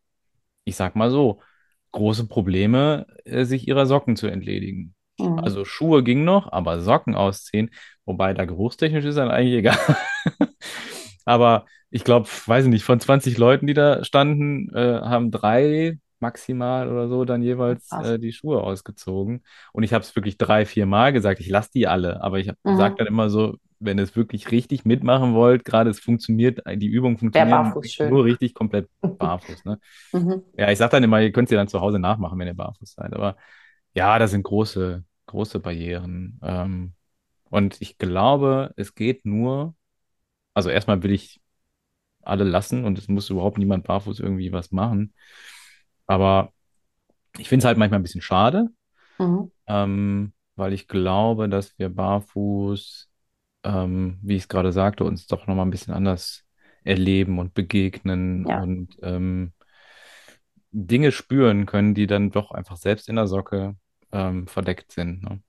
[0.65, 1.41] ich sag mal so,
[1.93, 4.95] große Probleme, äh, sich ihrer Socken zu entledigen.
[5.19, 5.45] Mhm.
[5.45, 7.71] Also Schuhe ging noch, aber Socken ausziehen,
[8.05, 9.79] wobei da geruchstechnisch ist dann eigentlich egal.
[11.25, 15.99] Aber ich glaube, weiß ich nicht, von 20 Leuten, die da standen, äh, haben drei
[16.21, 19.43] maximal oder so dann jeweils äh, die Schuhe ausgezogen.
[19.73, 22.23] Und ich habe es wirklich drei, vier Mal gesagt, ich lasse die alle.
[22.23, 22.99] Aber ich sage Mhm.
[22.99, 26.91] dann immer so, wenn ihr es wirklich richtig mitmachen wollt, gerade es funktioniert, die
[27.33, 28.11] barfuß wirklich schön.
[28.11, 29.65] nur richtig komplett barfuß.
[29.65, 29.79] Ne?
[30.13, 30.43] Mhm.
[30.57, 32.93] Ja, ich sage dann immer, ihr könnt sie dann zu Hause nachmachen, wenn ihr barfuß
[32.93, 33.13] seid.
[33.15, 33.37] Aber
[33.95, 36.39] ja, das sind große, große Barrieren.
[36.43, 36.93] Ähm,
[37.51, 39.75] und ich glaube, es geht nur,
[40.55, 41.41] also erstmal will ich
[42.23, 45.15] alle lassen und es muss überhaupt niemand barfuß irgendwie was machen.
[46.07, 46.53] Aber
[47.39, 48.69] ich finde es halt manchmal ein bisschen schade,
[49.19, 49.51] Mhm.
[49.67, 53.10] ähm, weil ich glaube, dass wir barfuß,
[53.65, 56.45] ähm, wie ich es gerade sagte, uns doch nochmal ein bisschen anders
[56.85, 58.63] erleben und begegnen Ja.
[58.63, 59.53] und ähm,
[60.73, 63.77] Dinge spüren können, die dann doch einfach selbst in der Socke
[64.13, 65.23] ähm, verdeckt sind.
[65.23, 65.43] Ne?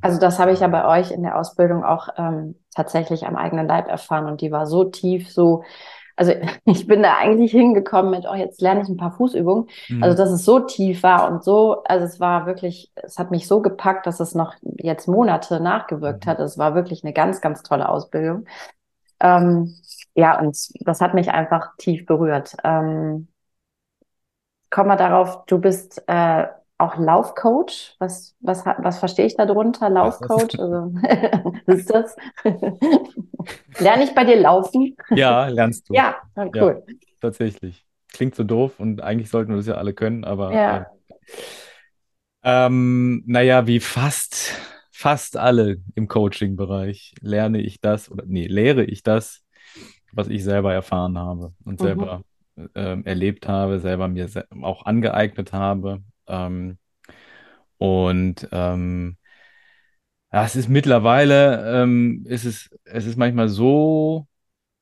[0.00, 3.68] Also das habe ich ja bei euch in der Ausbildung auch ähm, tatsächlich am eigenen
[3.68, 5.62] Leib erfahren und die war so tief, so,
[6.16, 6.32] also
[6.64, 9.68] ich bin da eigentlich hingekommen mit, oh, jetzt lerne ich ein paar Fußübungen.
[10.00, 10.16] Also Mhm.
[10.16, 13.62] dass es so tief war und so, also es war wirklich, es hat mich so
[13.62, 16.26] gepackt, dass es noch jetzt Monate nachgewirkt Mhm.
[16.26, 16.40] hat.
[16.40, 18.46] Es war wirklich eine ganz, ganz tolle Ausbildung.
[19.20, 19.74] Ähm,
[20.14, 22.56] ja, und das hat mich einfach tief berührt.
[22.64, 23.28] Ähm,
[24.70, 26.46] komm mal darauf, du bist äh,
[26.82, 27.96] auch Laufcoach.
[27.98, 29.88] Was, was, was verstehe ich darunter?
[29.90, 30.58] Laufcoach?
[30.58, 30.92] Also,
[31.66, 32.16] was ist das?
[33.78, 34.96] Lerne ich bei dir laufen?
[35.12, 35.94] Ja, lernst du.
[35.96, 36.84] Ja, ah, Ja, cool.
[37.20, 37.86] tatsächlich.
[38.08, 40.92] Klingt so doof und eigentlich sollten wir das ja alle können, aber äh, Ja.
[42.44, 44.54] Ähm, naja, wie fast,
[44.90, 49.44] fast alle im Coaching-Bereich lerne ich das oder nee, lehre ich das,
[50.12, 51.82] was ich selber erfahren habe und Mhm.
[51.82, 52.22] selber
[52.74, 56.02] ähm, erlebt habe, selber mir se auch angeeignet habe.
[56.26, 56.78] Ähm,
[57.78, 59.16] und ähm,
[60.32, 64.26] ja, es ist mittlerweile, ähm, ist es, es ist manchmal so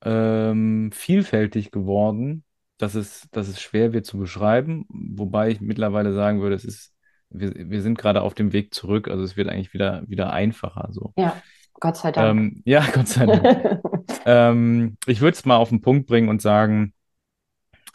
[0.03, 2.45] ähm, vielfältig geworden,
[2.79, 6.95] dass es, dass es schwer wird zu beschreiben, wobei ich mittlerweile sagen würde, es ist,
[7.31, 10.89] wir, wir sind gerade auf dem Weg zurück, also es wird eigentlich wieder, wieder einfacher
[10.93, 11.13] so.
[11.17, 11.37] Ja,
[11.75, 12.39] Gott sei Dank.
[12.39, 13.81] Ähm, ja, Gott sei Dank.
[14.27, 16.93] Ähm, ich würde es mal auf den Punkt bringen und sagen,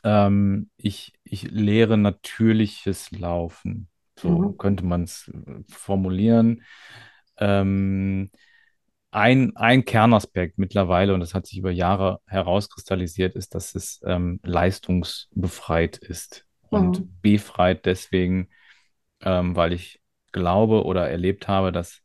[0.05, 3.89] ähm, ich, ich lehre natürliches Laufen.
[4.19, 4.57] So Mhm.
[4.59, 5.31] könnte man es
[5.69, 6.63] formulieren.
[7.37, 8.31] Ähm,
[9.11, 14.39] ein, ein Kernaspekt mittlerweile, und das hat sich über Jahre herauskristallisiert, ist, dass es ähm,
[14.43, 16.45] leistungsbefreit ist.
[16.69, 17.09] Und Mhm.
[17.21, 18.49] befreit deswegen,
[19.21, 22.01] ähm, weil ich glaube oder erlebt habe, dass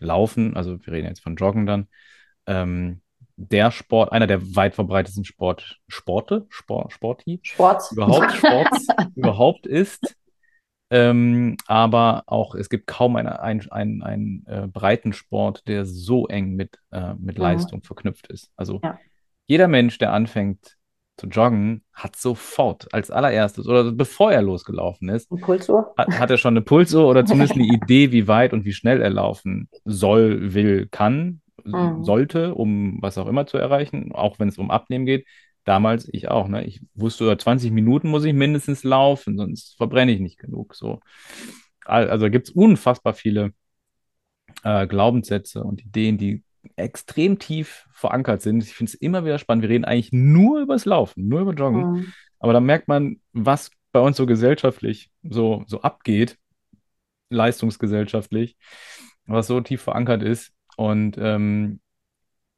[0.00, 1.88] Laufen, also wir reden jetzt von Joggen dann,
[2.46, 3.02] ähm,
[3.36, 7.82] der Sport, einer der weit verbreitetsten Sport, Sporte, Sport, Sporti, Sport.
[7.92, 10.16] überhaupt Sports überhaupt ist,
[10.88, 16.54] Ähm, aber auch es gibt kaum einen ein, ein, ein, äh, Breitensport, der so eng
[16.54, 17.42] mit, äh, mit Mhm.
[17.42, 18.50] Leistung verknüpft ist.
[18.56, 18.96] Also Ja.
[19.48, 20.76] jeder Mensch, der anfängt
[21.16, 25.28] zu joggen, hat sofort als allererstes oder bevor er losgelaufen ist,
[25.96, 29.02] hat, hat er schon eine Pulsuhr oder zumindest eine Idee, wie weit und wie schnell
[29.02, 31.40] er laufen soll, will, kann,
[31.72, 32.04] Mhm.
[32.04, 35.26] sollte, um was auch immer zu erreichen, auch wenn es um Abnehmen geht.
[35.64, 36.64] Damals ich auch, ne?
[36.64, 40.74] Ich wusste, 20 Minuten muss ich mindestens laufen, sonst verbrenne ich nicht genug.
[40.76, 41.00] So.
[41.84, 43.52] Al- Also gibt es unfassbar viele
[44.62, 46.42] äh, Glaubenssätze und Ideen, die
[46.76, 48.62] extrem tief verankert sind.
[48.62, 49.62] Ich finde es immer wieder spannend.
[49.62, 51.90] Wir reden eigentlich nur über das Laufen, nur über Joggen.
[51.92, 52.12] Mhm.
[52.38, 56.36] Aber da merkt man, was bei uns so gesellschaftlich so, so abgeht,
[57.30, 58.56] leistungsgesellschaftlich,
[59.26, 60.52] was so tief verankert ist.
[60.76, 61.80] Und ähm,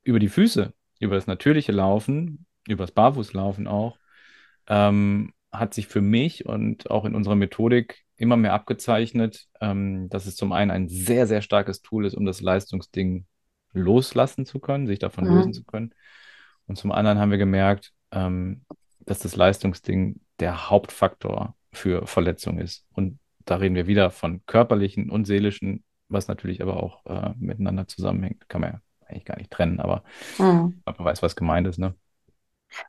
[0.03, 3.99] über die Füße, über das natürliche Laufen, über das Barfußlaufen auch,
[4.67, 10.27] ähm, hat sich für mich und auch in unserer Methodik immer mehr abgezeichnet, ähm, dass
[10.27, 13.27] es zum einen ein sehr, sehr starkes Tool ist, um das Leistungsding
[13.73, 15.53] loslassen zu können, sich davon lösen Mhm.
[15.55, 15.95] zu können.
[16.67, 18.65] Und zum anderen haben wir gemerkt, ähm,
[19.01, 22.85] dass das Leistungsding der Hauptfaktor für Verletzung ist.
[22.93, 27.87] Und da reden wir wieder von körperlichen und seelischen, was natürlich aber auch äh, miteinander
[27.89, 28.49] zusammenhängt.
[28.49, 30.03] Kann man ja eigentlich gar nicht trennen, aber
[30.39, 30.81] Mhm.
[30.87, 31.95] man weiß, was gemeint ist, ne?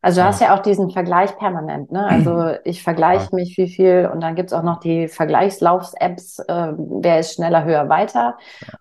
[0.01, 0.27] Also du Ja.
[0.27, 2.07] hast ja auch diesen Vergleich permanent, ne?
[2.07, 2.83] Also ich Ja.
[2.83, 7.63] vergleiche mich wie viel und dann gibt's auch noch die Vergleichslaufs-Apps, äh, wer ist schneller,
[7.65, 8.37] höher, weiter.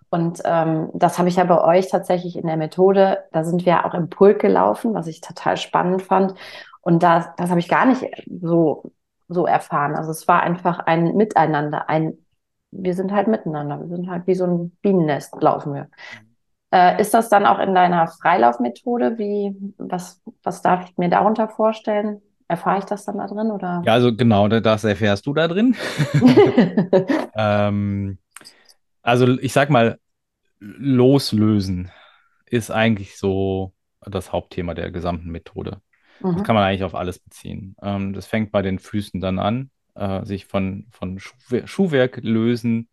[0.09, 3.85] Und ähm, das habe ich ja bei euch tatsächlich in der Methode, da sind wir
[3.85, 6.33] auch im Pulk gelaufen, was ich total spannend fand.
[6.81, 8.03] Und das, das habe ich gar nicht
[8.41, 8.91] so,
[9.29, 9.95] so erfahren.
[9.95, 12.17] Also es war einfach ein Miteinander, ein,
[12.71, 15.89] wir sind halt miteinander, wir sind halt wie so ein Bienennest, laufen wir.
[16.71, 19.17] Äh, ist das dann auch in deiner Freilaufmethode?
[19.17, 22.21] Wie, was, was darf ich mir darunter vorstellen?
[22.47, 23.85] Erfahre ich das dann da drin oder?
[23.85, 25.75] Ja, also genau, da- das erfährst du da drin.
[27.33, 28.17] Ähm,
[29.03, 29.99] also ich sag mal,
[30.59, 31.91] loslösen
[32.47, 35.81] ist eigentlich so das Hauptthema der gesamten Methode.
[36.35, 37.75] Das kann Mhm, man eigentlich auf alles beziehen.
[37.83, 42.89] Ähm, das fängt bei den Füßen dann an, äh, sich von, von Schuhwer Schuhwerk lösen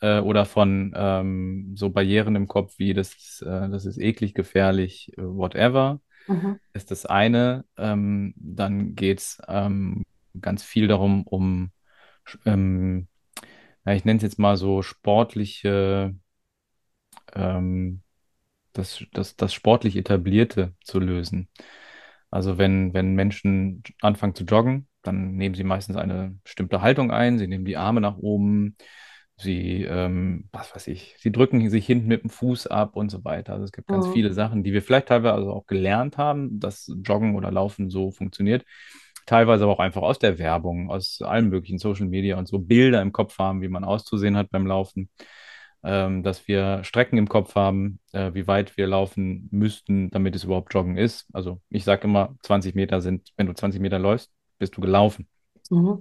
[0.00, 4.34] äh, oder von ähm, so Barrieren im Kopf wie das, ist, äh, das ist eklig,
[4.34, 7.64] gefährlich, äh, whatever, mhm, ist das eine.
[7.76, 10.04] Ähm, dann geht es ähm,
[10.40, 11.70] ganz viel darum, um
[12.46, 13.08] ähm,
[13.84, 16.14] ja, ich nenne es jetzt mal so sportliche,
[17.34, 18.02] ähm,
[18.72, 21.48] das, das, das sportlich Etablierte zu lösen.
[22.30, 27.38] Also wenn, wenn Menschen anfangen zu joggen, dann nehmen sie meistens eine bestimmte Haltung ein,
[27.38, 28.76] sie nehmen die Arme nach oben,
[29.36, 33.24] sie, ähm, was weiß ich, sie drücken sich hinten mit dem Fuß ab und so
[33.24, 33.54] weiter.
[33.54, 36.92] Also es gibt ganz mhm, viele Sachen, die wir vielleicht teilweise auch gelernt haben, dass
[37.02, 38.64] Joggen oder Laufen so funktioniert.
[39.26, 43.00] Teilweise aber auch einfach aus der Werbung, aus allen möglichen Social Media und so Bilder
[43.00, 45.08] im Kopf haben, wie man auszusehen hat beim Laufen
[45.82, 50.44] ähm, dass wir Strecken im Kopf haben, äh, wie weit wir laufen müssten, damit es
[50.44, 51.26] überhaupt Joggen ist.
[51.32, 54.30] Also ich sage immer, 20 Meter sind, wenn du 20 Meter läufst,
[54.60, 55.28] bist du gelaufen.
[55.70, 56.00] mhm.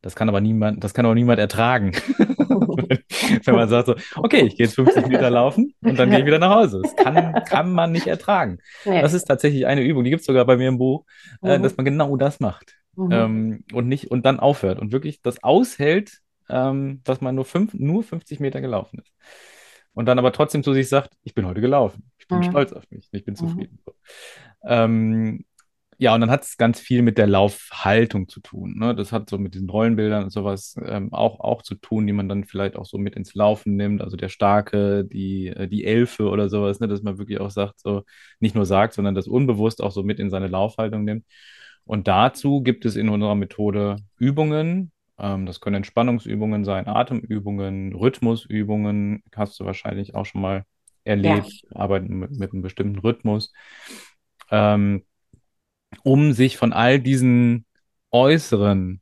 [0.00, 1.92] Das kann aber niemand, das kann auch niemand ertragen.
[3.44, 6.26] Wenn man sagt so, okay, ich gehe jetzt 50 Meter laufen und dann gehe ich
[6.26, 6.78] wieder nach Hause.
[6.78, 8.58] Das kann, kann man nicht ertragen.
[9.00, 9.12] Das Nee.
[9.12, 11.04] ist tatsächlich eine Übung, die gibt es sogar bei mir im Buch,
[11.42, 12.76] äh, dass Mhm, man genau das macht.
[12.96, 17.44] mhm, Ähm, und nicht, und dann aufhört und wirklich das aushält, ähm, dass man nur,
[17.44, 19.12] fünf, nur 50 Meter gelaufen ist.
[19.94, 22.10] Und dann aber trotzdem zu sich sagt, ich bin heute gelaufen.
[22.18, 23.08] Ich bin mhm, stolz auf mich.
[23.12, 23.80] Ich bin mhm, zufrieden.
[24.64, 25.44] Ähm,
[26.00, 28.78] ja, und dann hat es ganz viel mit der Laufhaltung zu tun.
[28.78, 28.94] Ne?
[28.94, 32.28] Das hat so mit diesen Rollenbildern und sowas ähm, auch, auch zu tun, die man
[32.28, 34.00] dann vielleicht auch so mit ins Laufen nimmt.
[34.00, 36.86] Also der Starke, die, äh, die Elfe oder sowas, ne?
[36.86, 38.04] Dass man wirklich auch sagt, so
[38.38, 41.24] nicht nur sagt, sondern das unbewusst auch so mit in seine Laufhaltung nimmt.
[41.84, 44.92] Und dazu gibt es in unserer Methode Übungen.
[45.18, 49.24] Ähm, das können Entspannungsübungen sein, Atemübungen, Rhythmusübungen.
[49.34, 50.64] Hast du wahrscheinlich auch schon mal
[51.04, 51.14] ja.
[51.14, 53.52] erlebt, arbeiten mit, mit einem bestimmten Rhythmus.
[54.52, 55.02] Ähm,
[56.04, 57.66] um sich von all diesen
[58.10, 59.00] äußeren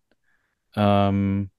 [0.77, 1.51] ähm,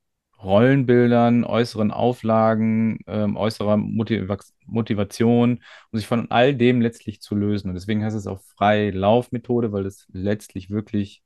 [0.44, 7.70] Rollenbildern, äußeren Auflagen, ähm, äußerer Motiva Motivation, um sich von all dem letztlich zu lösen.
[7.70, 11.24] Und deswegen heißt es auch Freilaufmethode, weil es letztlich wirklich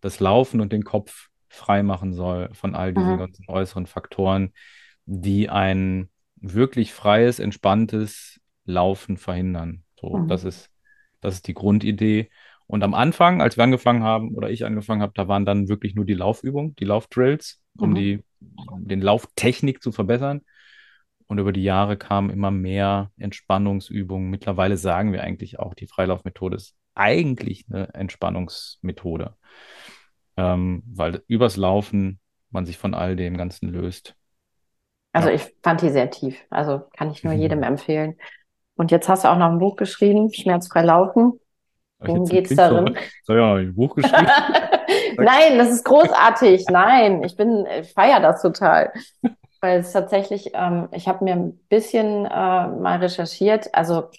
[0.00, 4.52] das Laufen und den Kopf frei machen soll von all diesen Mhm, ganzen äußeren Faktoren,
[5.06, 9.84] die ein wirklich freies, entspanntes Laufen verhindern.
[10.00, 10.70] So, das mhm, ist,
[11.20, 12.30] das ist die Grundidee.
[12.66, 15.94] Und am Anfang, als wir angefangen haben oder ich angefangen habe, da waren dann wirklich
[15.94, 20.42] nur die Laufübungen, die Laufdrills, um mhm, die, den Lauftechnik zu verbessern.
[21.26, 24.30] Und über die Jahre kamen immer mehr Entspannungsübungen.
[24.30, 29.34] Mittlerweile sagen wir eigentlich auch, die Freilaufmethode ist eigentlich eine Entspannungsmethode,
[30.36, 34.14] ähm, weil übers Laufen man sich von all dem Ganzen löst.
[35.12, 35.34] Also Ja.
[35.34, 36.36] ich fand die sehr tief.
[36.50, 38.16] Also kann ich nur jedem empfehlen.
[38.76, 41.40] Und jetzt hast du auch noch ein Buch geschrieben, Schmerzfrei laufen.
[42.06, 42.96] Worum geht's Kind darin?
[43.24, 44.26] so- noch ein Buch geschrieben.
[45.18, 46.66] Nein, das ist großartig.
[46.68, 48.92] Nein, ich bin, ich feiere das total.
[49.60, 52.28] Weil es tatsächlich, ähm, ich habe mir ein bisschen äh,
[52.68, 53.74] mal recherchiert.
[53.74, 54.10] Also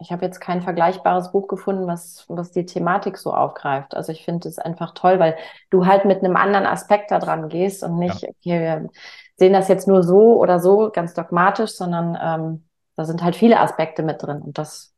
[0.00, 3.94] ich habe jetzt kein vergleichbares Buch gefunden, was, was die Thematik so aufgreift.
[3.96, 5.36] Also ich finde es einfach toll, weil
[5.70, 8.90] du halt mit einem anderen Aspekt da dran gehst und nicht, okay, wir
[9.36, 13.60] sehen das jetzt nur so oder so, ganz dogmatisch, sondern ähm, da sind halt viele
[13.60, 14.42] Aspekte mit drin.
[14.42, 14.93] Und das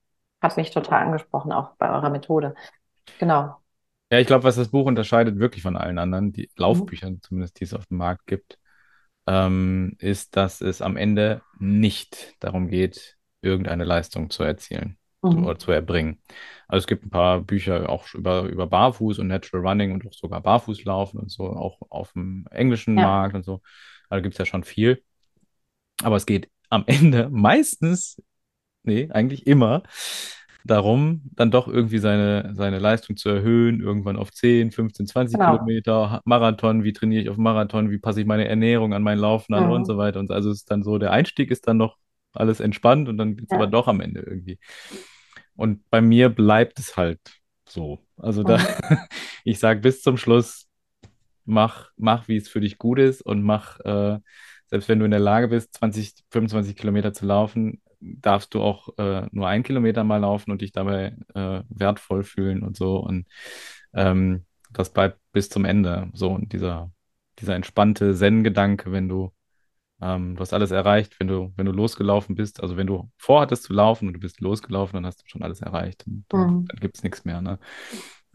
[0.46, 2.54] hat mich total angesprochen, auch bei eurer Methode.
[3.18, 3.56] Genau.
[4.10, 7.64] Ja, ich glaube, was das Buch unterscheidet wirklich von allen anderen, die Laufbüchern zumindest, die
[7.64, 8.58] es auf dem Markt gibt,
[9.26, 15.44] ähm, ist, dass es am Ende nicht darum geht, irgendeine Leistung zu erzielen Mhm.
[15.44, 16.20] oder zu erbringen.
[16.68, 20.12] Also es gibt ein paar Bücher auch über, über Barfuß und Natural Running und auch
[20.12, 23.02] sogar Barfußlaufen und so, auch auf dem englischen Ja.
[23.04, 23.60] Markt und so.
[24.08, 25.02] Also gibt es ja schon viel.
[26.02, 28.22] Aber es geht am Ende meistens,
[28.86, 29.82] nee, eigentlich immer
[30.64, 35.54] darum, dann doch irgendwie seine, seine Leistung zu erhöhen, irgendwann auf 10, 15, 20 Genau.
[35.56, 39.54] Kilometer, Marathon, wie trainiere ich auf Marathon, wie passe ich meine Ernährung an mein Laufen
[39.54, 39.72] an Mhm.
[39.72, 40.18] und so weiter.
[40.20, 40.34] Und so.
[40.34, 41.96] also es ist dann so, der Einstieg ist dann noch
[42.32, 43.56] alles entspannt und dann geht es Ja.
[43.58, 44.58] aber doch am Ende irgendwie.
[45.56, 47.20] Und bei mir bleibt es halt
[47.68, 48.00] so.
[48.16, 48.58] Also da, Mhm.
[49.44, 50.66] ich sage bis zum Schluss,
[51.44, 54.18] mach, mach, wie es für dich gut ist und mach, äh,
[54.68, 57.80] selbst wenn du in der Lage bist, 20, 25 Kilometer zu laufen,
[58.20, 62.62] darfst du auch äh, nur ein Kilometer mal laufen und dich dabei äh, wertvoll fühlen
[62.62, 62.96] und so.
[62.98, 63.26] Und
[63.94, 66.10] ähm, das bleibt bis zum Ende.
[66.14, 66.90] So, und dieser,
[67.38, 69.32] dieser entspannte Zen-Gedanke, wenn du,
[70.00, 73.64] ähm, du hast alles erreicht, wenn du, wenn du losgelaufen bist, also wenn du vorhattest
[73.64, 76.06] zu laufen und du bist losgelaufen, dann hast du schon alles erreicht.
[76.06, 76.66] Und dann, Mhm.
[76.66, 77.40] dann gibt es nichts mehr.
[77.40, 77.58] Ne?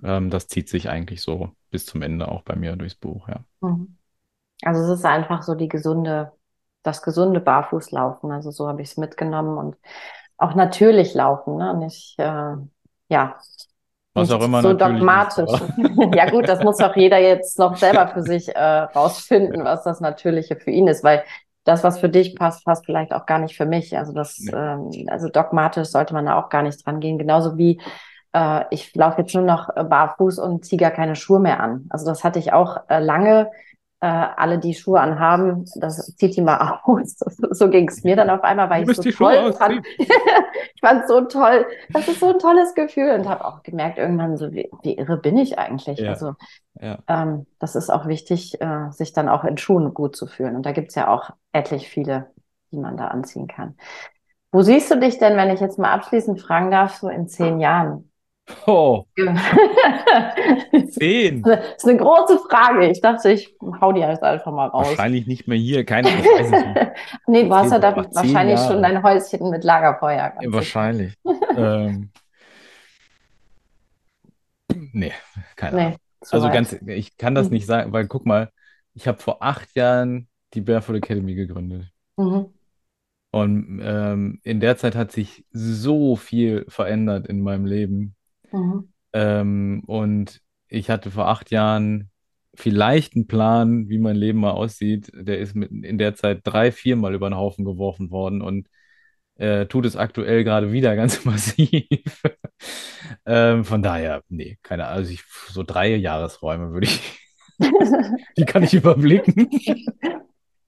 [0.04, 3.46] Ähm, das zieht sich eigentlich so bis zum Ende auch bei mir durchs Buch, ja.
[3.62, 3.98] Mhm.
[4.64, 6.34] Also es ist einfach so die gesunde,
[6.84, 8.32] das gesunde Barfußlaufen.
[8.32, 9.76] Also so habe ich es mitgenommen und
[10.38, 11.76] auch natürlich laufen, ne?
[11.78, 12.56] Nicht, äh,
[13.10, 13.36] ja,
[14.14, 15.50] Was auch immer so dogmatisch.
[15.50, 15.62] ist,
[16.16, 20.02] Ja gut, das muss auch jeder jetzt noch selber für sich äh, rausfinden, was das
[20.02, 21.24] Natürliche für ihn ist, weil
[21.64, 23.96] das, was für dich passt, passt vielleicht auch gar nicht für mich.
[23.98, 24.52] Also das, Nee.
[24.54, 27.20] ähm, also dogmatisch sollte man da auch gar nicht dran gehen.
[27.20, 27.80] Genauso wie
[28.34, 31.86] äh, ich laufe jetzt nur noch äh, barfuß und ziehe gar keine Schuhe mehr an.
[31.90, 33.52] Also das hatte ich auch äh, lange.
[34.02, 37.18] Äh, alle, die Schuhe anhaben, das zieht die mal aus.
[37.52, 39.86] So ging es mir dann auf einmal, weil Du ich so die Schuhe toll fand.
[40.00, 41.66] ich fand es so toll.
[41.94, 45.18] Das ist so ein tolles Gefühl und habe auch gemerkt irgendwann so, wie, wie irre
[45.18, 46.00] bin ich eigentlich?
[46.00, 46.10] Ja.
[46.10, 46.34] Also
[46.82, 46.98] Ja.
[47.08, 50.56] ähm, das ist auch wichtig, äh, sich dann auch in Schuhen gut zu fühlen.
[50.56, 52.32] Und da gibt's ja auch etlich viele,
[52.72, 53.78] die man da anziehen kann.
[54.52, 57.60] Wo siehst du dich denn, wenn ich jetzt mal abschließend fragen darf, so in zehn
[57.60, 58.11] Jahren?
[58.68, 61.44] Oh, das zehn.
[61.46, 62.90] ist eine große Frage.
[62.90, 64.88] Ich dachte, ich hau die jetzt einfach mal raus.
[64.90, 65.86] Wahrscheinlich nicht mehr hier.
[65.86, 66.28] Keine, nicht.
[67.28, 68.74] Nee, du hast ja Zehn- dann ach, zehn wahrscheinlich Jahre.
[68.74, 70.34] schon dein Häuschen mit Lagerfeuer.
[70.48, 71.14] Wahrscheinlich.
[71.56, 72.10] ähm,
[74.94, 75.14] nee,
[75.56, 75.98] keine Nee, Ahnung.
[76.30, 76.54] Also weit.
[76.54, 77.54] ganz, ich kann das Mhm.
[77.54, 78.52] nicht sagen, weil guck mal,
[78.94, 81.88] ich habe vor acht Jahren die Barefoot Academy gegründet.
[82.18, 82.48] Mhm.
[83.34, 88.16] Und ähm, in der Zeit hat sich so viel verändert in meinem Leben.
[88.52, 88.92] Mhm.
[89.14, 92.10] Ähm, und ich hatte vor acht Jahren
[92.54, 95.12] vielleicht einen Plan, wie mein Leben mal aussieht.
[95.14, 98.68] Der ist mit, in der Zeit drei, viermal über den Haufen geworfen worden und
[99.36, 102.24] äh, tut es aktuell gerade wieder ganz massiv.
[103.26, 104.98] Ähm, von daher, nee, keine Ahnung.
[104.98, 107.20] Also ich, so drei Jahresräume würde ich,
[108.38, 109.50] die kann ich überblicken.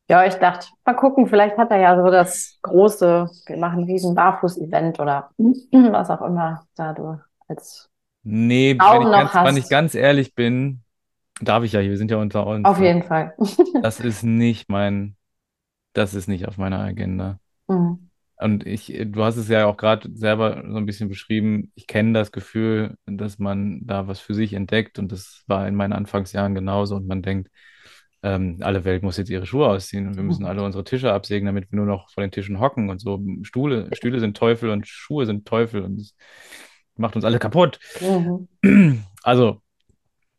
[0.09, 3.85] Ja, ich dachte, mal gucken, vielleicht hat er ja so das große, wir machen ein
[3.85, 6.93] riesen Barfuß-Event oder was auch immer da
[7.57, 7.89] als
[8.23, 9.57] Nee, Traum wenn ich ganz, wenn hast.
[9.57, 10.83] ich ganz ehrlich bin,
[11.41, 12.65] darf ich ja, hier, wir sind ja unter uns.
[12.65, 13.35] auf jeden Fall.
[13.81, 15.17] Das ist nicht mein,
[15.93, 17.39] das ist nicht auf meiner Agenda.
[17.67, 18.09] Mhm.
[18.37, 21.71] Und ich, du hast es ja auch gerade selber so ein bisschen beschrieben.
[21.75, 24.99] Ich kenne das Gefühl, dass man da was für sich entdeckt.
[24.99, 26.95] Und das war in meinen Anfangsjahren genauso.
[26.95, 27.49] Und man denkt,
[28.23, 31.45] ähm, alle Welt muss jetzt ihre Schuhe ausziehen und wir müssen alle unsere Tische absägen,
[31.45, 33.21] damit wir nur noch vor den Tischen hocken und so.
[33.43, 36.13] Stühle, Stühle sind Teufel und Schuhe sind Teufel und
[36.95, 37.79] macht uns alle kaputt.
[38.01, 39.03] Mhm.
[39.23, 39.61] Also,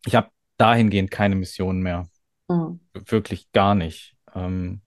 [0.07, 2.07] ich habe dahingehend keine Mission mehr.
[2.49, 2.81] Mhm.
[2.93, 4.17] Wirklich gar nicht.
[4.35, 4.83] Ähm,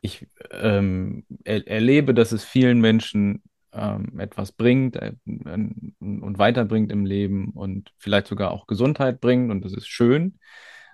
[0.00, 3.42] ich ähm, er, erlebe, dass es vielen Menschen
[3.72, 9.64] ähm, etwas bringt äh, und weiterbringt im Leben und vielleicht sogar auch Gesundheit bringt und
[9.64, 10.38] das ist schön,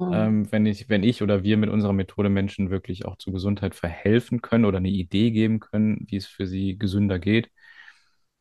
[0.02, 0.12] Mhm.
[0.12, 3.74] ähm, wenn ich, wenn ich oder wir mit unserer Methode Menschen wirklich auch zur Gesundheit
[3.74, 7.50] verhelfen können oder eine Idee geben können, wie es für sie gesünder geht.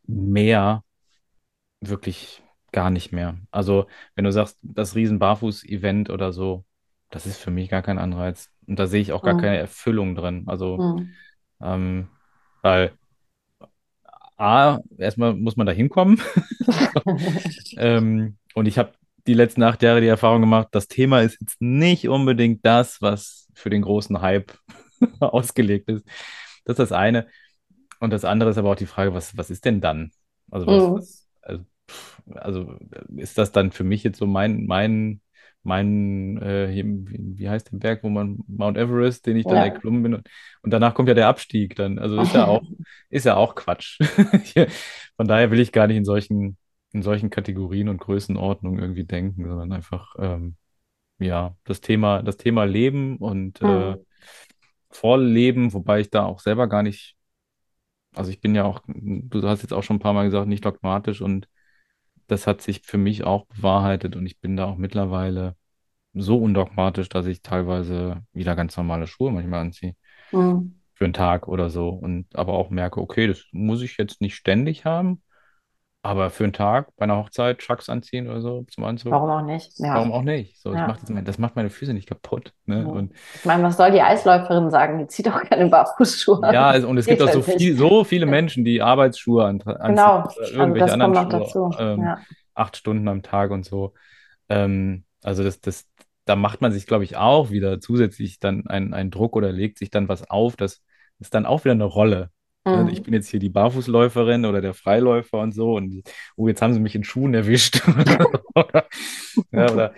[0.07, 0.84] Mehr
[1.82, 3.38] wirklich gar nicht mehr.
[3.51, 6.65] Also, wenn du sagst, das Riesen-Barfuß-Event oder so,
[7.09, 8.49] das ist für mich gar kein Anreiz.
[8.67, 9.59] Und da sehe ich auch gar keine Mhm.
[9.59, 10.45] Erfüllung drin.
[10.47, 11.17] Also, Mhm.
[11.61, 12.09] ähm,
[12.61, 12.97] weil
[14.38, 16.19] A, erstmal muss man da hinkommen.
[17.75, 18.93] Ähm, und ich habe
[19.27, 23.49] die letzten acht Jahre die Erfahrung gemacht, das Thema ist jetzt nicht unbedingt das, was
[23.53, 24.53] für den großen Hype
[25.19, 26.05] ausgelegt ist.
[26.65, 27.27] Das ist das eine.
[27.99, 30.11] Und das andere ist aber auch die Frage, was, was ist denn dann?
[30.51, 30.95] Also was, Mhm.
[30.95, 31.20] was,
[32.36, 32.76] also,
[33.18, 35.22] ist das dann für mich jetzt so mein, mein,
[35.64, 39.64] mein, äh, hier, wie, heißt der Berg, wo man Mount Everest, den ich dann Ja.
[39.64, 40.28] erklommen bin und,
[40.64, 42.00] und danach kommt ja der Abstieg dann.
[42.00, 42.64] Also ist ja auch,
[43.10, 44.00] ist ja auch Quatsch.
[45.18, 46.58] Von daher will ich gar nicht in solchen,
[46.94, 50.56] in solchen Kategorien und Größenordnungen irgendwie denken, sondern einfach, ähm,
[51.20, 54.06] ja, das Thema, das Thema Leben und äh, Mhm.
[54.92, 57.18] Vorleben, wobei ich da auch selber gar nicht
[58.16, 60.66] also ich bin ja auch, du hast jetzt auch schon ein paar Mal gesagt, nicht
[60.66, 61.48] dogmatisch und
[62.32, 65.55] das hat sich für mich auch bewahrheitet und ich bin da auch mittlerweile
[66.13, 69.95] so undogmatisch, dass ich teilweise wieder ganz normale Schuhe manchmal anziehe
[70.32, 70.71] Mhm.
[70.93, 74.36] für einen Tag oder so und aber auch merke, okay, das muss ich jetzt nicht
[74.36, 75.21] ständig haben,
[76.04, 79.41] aber für einen Tag bei einer Hochzeit Chucks anziehen oder so zum Anzug, Warum auch
[79.43, 79.72] nicht?
[79.80, 80.16] warum Ja.
[80.18, 80.60] auch nicht?
[80.60, 81.16] So, das macht, Ja.
[81.16, 82.88] jetzt, das macht meine Füße nicht kaputt, ne?
[82.91, 84.97] Und Ich meine, was soll die Eisläuferin sagen?
[84.99, 86.74] Die zieht doch keine Barfußschuhe Ja, an.
[86.76, 89.62] also, und es gibt Geht auch so halt viel, so viele Menschen, die Arbeitsschuhe an,
[89.62, 90.18] anziehen Genau.
[90.24, 91.84] Also irgendwelche das anderen kommt noch Schuhe, dazu.
[91.84, 92.20] ähm, Ja.
[92.56, 93.93] acht Stunden am Tag und so.
[94.49, 95.86] Ähm, also das, das,
[96.26, 99.78] da macht man sich, glaube ich, auch wieder zusätzlich dann einen, einen Druck oder legt
[99.78, 100.56] sich dann was auf.
[100.56, 100.82] Das
[101.20, 102.32] ist dann auch wieder eine Rolle.
[102.70, 102.89] Ne?
[102.91, 103.03] Ich Mhm.
[103.03, 106.03] bin jetzt hier die Barfußläuferin oder der Freiläufer und so und
[106.36, 107.82] oh, jetzt haben sie mich in Schuhen erwischt.
[108.55, 108.86] Oder,
[109.51, 109.93] ja, oder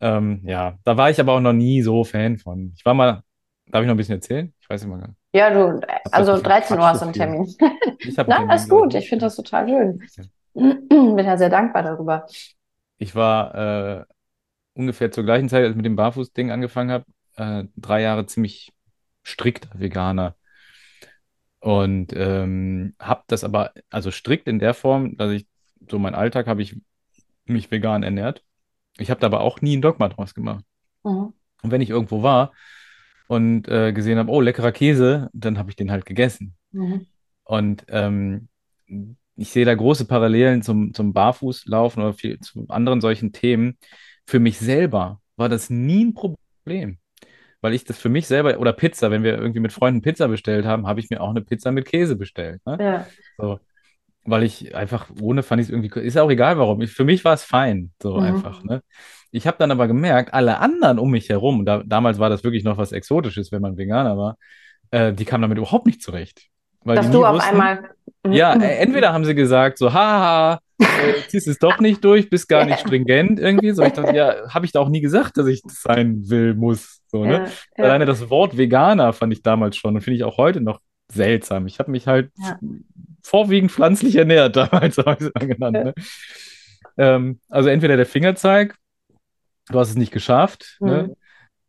[0.00, 2.72] ähm, ja, da war ich aber auch noch nie so Fan von.
[2.76, 3.22] Ich war mal,
[3.66, 4.52] darf ich noch ein bisschen erzählen?
[4.60, 5.18] Ich weiß immer gar nicht.
[5.34, 7.14] Ja, du, Ich also das 13 Uhr hast du einen.
[7.14, 7.54] Termin.
[8.00, 8.94] Ich Nein, einen alles Termin gut.
[8.94, 10.02] Ich finde das total schön.
[10.16, 10.24] Ja.
[10.54, 12.26] Bin ja sehr dankbar darüber.
[12.98, 13.54] Ich war
[14.00, 14.04] äh,
[14.74, 17.04] ungefähr zur gleichen Zeit, als ich mit dem Barfuß-Ding angefangen habe,
[17.36, 18.72] äh, drei Jahre ziemlich
[19.22, 20.36] strikter Veganer.
[21.62, 25.46] Und ähm, habe das aber, also strikt in der Form, dass ich,
[25.88, 26.76] so mein Alltag habe ich
[27.44, 28.42] mich vegan ernährt.
[28.98, 30.64] Ich habe da aber auch nie ein Dogma draus gemacht.
[31.04, 31.32] Mhm.
[31.62, 32.50] Und wenn ich irgendwo war
[33.28, 36.56] und äh, gesehen habe, oh, leckerer Käse, dann habe ich den halt gegessen.
[36.72, 37.06] Mhm.
[37.44, 38.48] Und ähm,
[39.36, 43.78] ich sehe da große Parallelen zum, zum Barfußlaufen oder viel, zu anderen solchen Themen.
[44.26, 46.98] Für mich selber war das nie ein Problem,
[47.62, 50.66] weil ich das für mich selber, oder Pizza, wenn wir irgendwie mit Freunden Pizza bestellt
[50.66, 52.60] haben, habe ich mir auch eine Pizza mit Käse bestellt.
[52.66, 52.76] Ne?
[52.78, 53.06] Ja.
[53.38, 53.60] So,
[54.24, 56.80] weil ich einfach, ohne fand ich es irgendwie, ist auch egal warum.
[56.82, 58.62] Ich, für mich war es fein, so einfach.
[58.62, 58.68] Mhm.
[58.68, 58.82] Ne?
[59.30, 62.44] Ich habe dann aber gemerkt, alle anderen um mich herum, und da, damals war das
[62.44, 64.36] wirklich noch was Exotisches, wenn man Veganer war,
[64.90, 66.48] äh, die kamen damit überhaupt nicht zurecht.
[66.84, 67.90] Weil die Dass du auf wussten, einmal.
[68.28, 72.48] ja, äh, entweder haben sie gesagt, so, haha, äh, ziehst es doch nicht durch, bist
[72.48, 73.72] gar nicht stringent irgendwie.
[73.72, 76.54] So, ich dachte, ja, habe ich da auch nie gesagt, dass ich das sein will,
[76.54, 77.00] muss.
[77.06, 77.46] So, ne?
[77.76, 80.60] Ja, Alleine ja, das Wort Veganer fand ich damals schon und finde ich auch heute
[80.60, 80.80] noch
[81.12, 81.66] seltsam.
[81.66, 82.58] Ich habe mich halt ja.
[83.22, 85.84] vorwiegend pflanzlich ernährt, damals habe ich es mal genannt.
[85.84, 85.94] Ne?
[86.96, 88.76] Ähm, also entweder der Fingerzeig,
[89.68, 91.04] du hast es nicht geschafft, ne?
[91.04, 91.14] Mhm.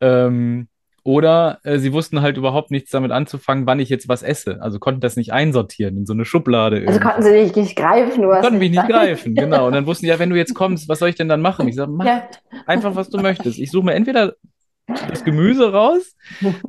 [0.01, 0.67] Ähm,
[1.03, 4.61] oder äh, sie wussten halt überhaupt nichts damit anzufangen, wann ich jetzt was esse.
[4.61, 7.39] Also konnten das nicht einsortieren in so eine Schublade Also konnten irgendwie.
[7.39, 8.87] sie dich nicht greifen, du konnten mich nicht.
[8.87, 9.67] greifen, genau.
[9.67, 11.67] Und dann wussten die, ja, wenn du jetzt kommst, was soll ich denn dann machen?
[11.67, 12.27] Ich sage, mach Ja.
[12.65, 13.59] einfach, was du möchtest.
[13.59, 14.35] Ich suche mir entweder
[15.09, 16.15] das Gemüse raus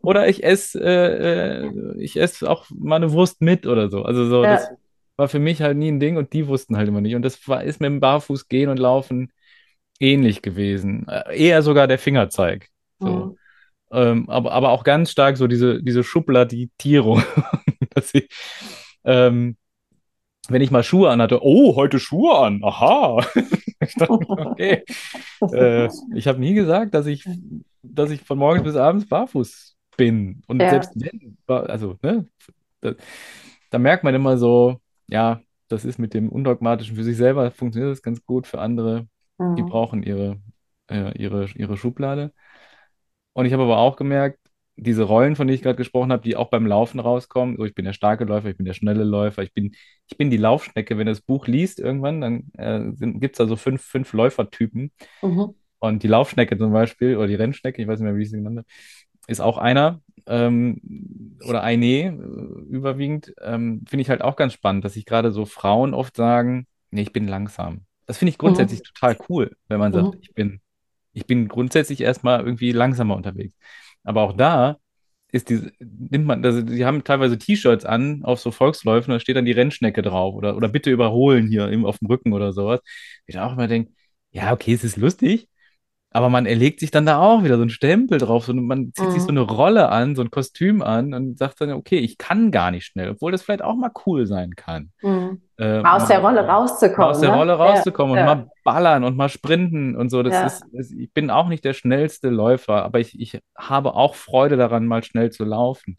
[0.03, 4.03] oder ich esse äh, äh, ich esse auch mal eine Wurst mit oder so.
[4.03, 4.76] Also so, das Ja.
[5.16, 7.14] war für mich halt nie ein Ding und die wussten halt immer nicht.
[7.14, 9.32] Und das war, ist mit dem Barfuß gehen und laufen
[10.01, 11.07] ähnlich gewesen.
[11.09, 12.68] Äh, eher sogar der Fingerzeig.
[12.99, 13.07] So.
[13.07, 13.37] Mhm.
[13.95, 17.23] Ähm, aber, aber auch ganz stark so diese, diese Schubladitierung.
[17.95, 18.29] dass ich,
[19.05, 19.57] ähm,
[20.49, 23.25] wenn ich mal Schuhe anhatte, oh, heute Schuhe an, aha.
[23.87, 24.83] Ich dachte, okay.
[25.53, 27.29] Äh, ich habe nie gesagt, dass ich,
[27.83, 30.43] dass ich von morgens bis abends barfuß bin.
[30.47, 30.71] Und Ja.
[30.71, 32.27] selbst wenn, also, ne,
[32.81, 32.95] da,
[33.71, 37.93] da merkt man immer so, ja, das ist mit dem Undogmatischen für sich selber funktioniert
[37.93, 39.07] das ganz gut, für andere,
[39.57, 39.67] die Mhm.
[39.67, 40.41] brauchen ihre,
[40.91, 42.33] äh, ihre, ihre Schublade.
[43.35, 44.41] Und ich habe aber auch gemerkt,
[44.76, 47.74] diese Rollen, von denen ich gerade gesprochen habe, die auch beim Laufen rauskommen, so ich
[47.76, 49.74] bin der starke Läufer, ich bin der schnelle Läufer, ich bin,
[50.11, 50.99] ich bin die Laufschnecke.
[50.99, 54.93] Wenn du das Buch liest irgendwann, dann äh, gibt es da so fünf, fünf Läufertypen.
[55.22, 55.55] Mhm.
[55.80, 58.37] Und die Laufschnecke zum Beispiel, oder die Rennschnecke, ich weiß nicht mehr, wie ich sie
[58.39, 58.68] genannt habe,
[59.28, 60.80] ist auch einer, ähm,
[61.47, 62.11] oder eine, äh,
[62.70, 66.66] überwiegend, ähm, finde ich halt auch ganz spannend, dass sich gerade so Frauen oft sagen,
[66.91, 67.87] nee, ich bin langsam.
[68.07, 68.82] Das finde ich grundsätzlich Mhm.
[68.82, 70.20] total cool, wenn man sagt, Mhm.
[70.20, 70.61] ich bin,
[71.15, 73.55] ich bin grundsätzlich erstmal irgendwie langsamer unterwegs.
[74.05, 74.79] Aber auch da
[75.33, 79.37] ist diese, nimmt man, also die haben teilweise T-Shirts an auf so Volksläufen, da steht
[79.37, 82.81] dann die Rennschnecke drauf oder, oder bitte überholen hier eben auf dem Rücken oder sowas.
[83.27, 83.93] Ich da auch immer denke,
[84.31, 85.49] ja, okay, es ist lustig,
[86.11, 88.45] aber man erlegt sich dann da auch wieder so einen Stempel drauf.
[88.47, 89.39] So, man zieht sich so Mhm.
[89.39, 92.87] eine Rolle an, so ein Kostüm an und sagt dann, okay, ich kann gar nicht
[92.87, 94.93] schnell, obwohl das vielleicht auch mal cool sein kann.
[95.03, 95.44] Mhm.
[95.59, 96.47] Äh, aus der Rolle
[96.97, 97.37] mal aus rauszukommen, der ne?
[97.37, 100.23] Rolle Ja, rauszukommen und ja, mal ballern und mal sprinten und so.
[100.23, 100.43] Das ja.
[100.43, 104.57] ist, das, ich bin auch nicht der schnellste Läufer, aber ich, ich habe auch Freude
[104.57, 105.99] daran, mal schnell zu laufen.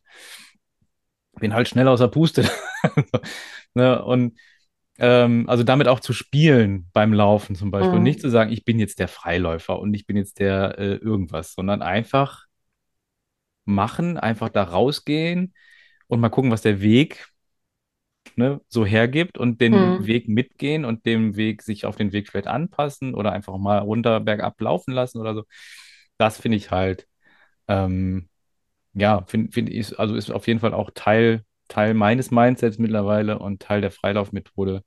[1.39, 2.49] Bin halt schnell aus der Puste.
[3.77, 4.01] Ne?
[4.05, 4.39] Und
[4.99, 8.21] ähm, also damit auch zu spielen beim Laufen zum Beispiel und nicht Mhm.
[8.21, 11.81] zu sagen, ich bin jetzt der Freiläufer und ich bin jetzt der äh, irgendwas, sondern
[11.81, 12.45] einfach
[13.65, 15.53] machen, einfach da rausgehen
[16.07, 17.27] und mal gucken, was der Weg
[18.37, 20.07] ne, so hergibt und den Mhm.
[20.07, 24.19] Weg mitgehen und dem Weg sich auf den Weg vielleicht anpassen oder einfach mal runter
[24.19, 25.43] bergab laufen lassen oder so.
[26.17, 27.07] Das finde ich halt,
[27.67, 28.29] ähm,
[28.93, 33.39] ja, finde find ich, also ist auf jeden Fall auch Teil, Teil meines Mindsets mittlerweile
[33.39, 34.83] und Teil der Freilaufmethode,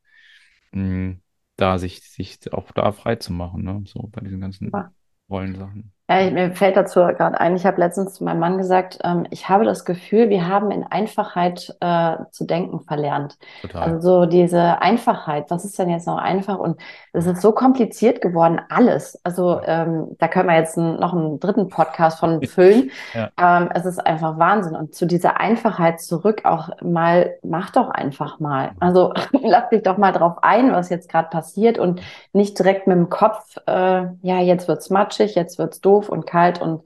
[0.72, 1.16] mh,
[1.56, 3.82] da sich, sich auch da frei zu machen, ne?
[3.86, 4.92] So bei diesen ganzen Ja.
[5.30, 5.92] Rollensachen.
[6.10, 9.48] Ja, mir fällt dazu gerade ein, ich habe letztens zu meinem Mann gesagt, ähm, ich
[9.50, 13.36] habe das Gefühl, wir haben in Einfachheit äh, zu denken verlernt.
[13.60, 13.82] total.
[13.82, 16.58] Also so diese Einfachheit, was ist denn jetzt noch einfach?
[16.58, 16.80] Und
[17.12, 19.20] es ist so kompliziert geworden, alles.
[19.22, 22.90] Also ähm, da können wir jetzt n- noch einen dritten Podcast von füllen.
[23.12, 24.76] Ja, Ähm, es ist einfach Wahnsinn.
[24.76, 28.72] Und zu dieser Einfachheit zurück auch mal, mach doch einfach mal.
[28.80, 32.00] Also lass dich doch mal drauf ein, was jetzt gerade passiert und
[32.32, 36.60] nicht direkt mit dem Kopf, äh, ja, jetzt wird's matschig, jetzt wird's doof und kalt
[36.60, 36.82] und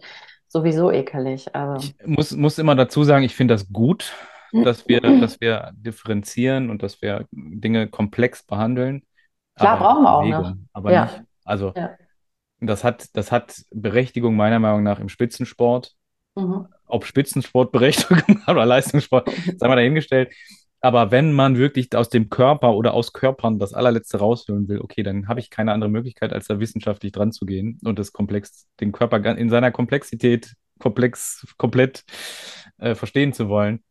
[0.49, 1.55] sowieso ekelig.
[1.55, 4.13] Also, ich muss, muss immer dazu sagen, ich finde das gut,
[4.53, 9.03] dass wir, dass wir differenzieren und dass wir Dinge komplex behandeln,
[9.57, 10.23] klar, aber nicht brauchen wir auch.
[10.23, 11.91] Bewegung, aber nicht, Ja, also ja.
[12.61, 15.95] das hat, das hat Berechtigung meiner Meinung nach im Spitzensport.
[16.35, 16.69] Mhm.
[16.87, 20.35] Ob Spitzensport Berechtigung hat oder Leistungssport, sei mal dahingestellt.
[20.83, 25.05] Aber wenn man wirklich aus dem Körper oder aus Körpern das allerletzte rausholen will, okay,
[25.05, 28.69] dann habe ich keine andere Möglichkeit, als da wissenschaftlich dran zu gehen und das komplex,
[28.81, 32.05] den Körper in seiner Komplexität komplex, komplett
[32.79, 33.85] äh, verstehen zu wollen.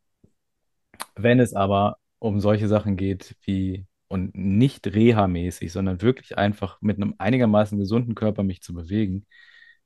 [1.16, 6.96] Wenn es aber um solche Sachen geht wie und nicht reha-mäßig, sondern wirklich einfach mit
[6.98, 9.26] einem einigermaßen gesunden Körper mich zu bewegen,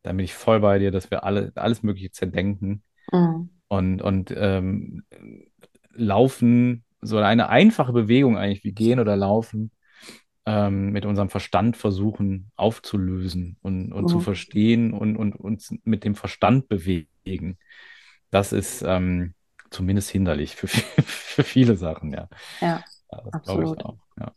[0.03, 2.83] dann bin ich voll bei dir, dass wir alle alles Mögliche zerdenken
[3.13, 3.51] Mhm.
[3.69, 5.05] und, und ähm,
[5.93, 9.71] Laufen, so eine einfache Bewegung eigentlich wie gehen oder laufen,
[10.47, 14.21] ähm, mit unserem Verstand versuchen aufzulösen und, und zu Mhm.
[14.21, 17.59] verstehen und, und uns mit dem Verstand bewegen.
[18.31, 19.35] Das ist ähm,
[19.71, 22.29] zumindest hinderlich für, für viele Sachen, ja.
[22.61, 22.85] Ja,
[23.25, 23.85] das glaube ich absolut.
[23.85, 23.99] auch.
[24.21, 24.33] Ja.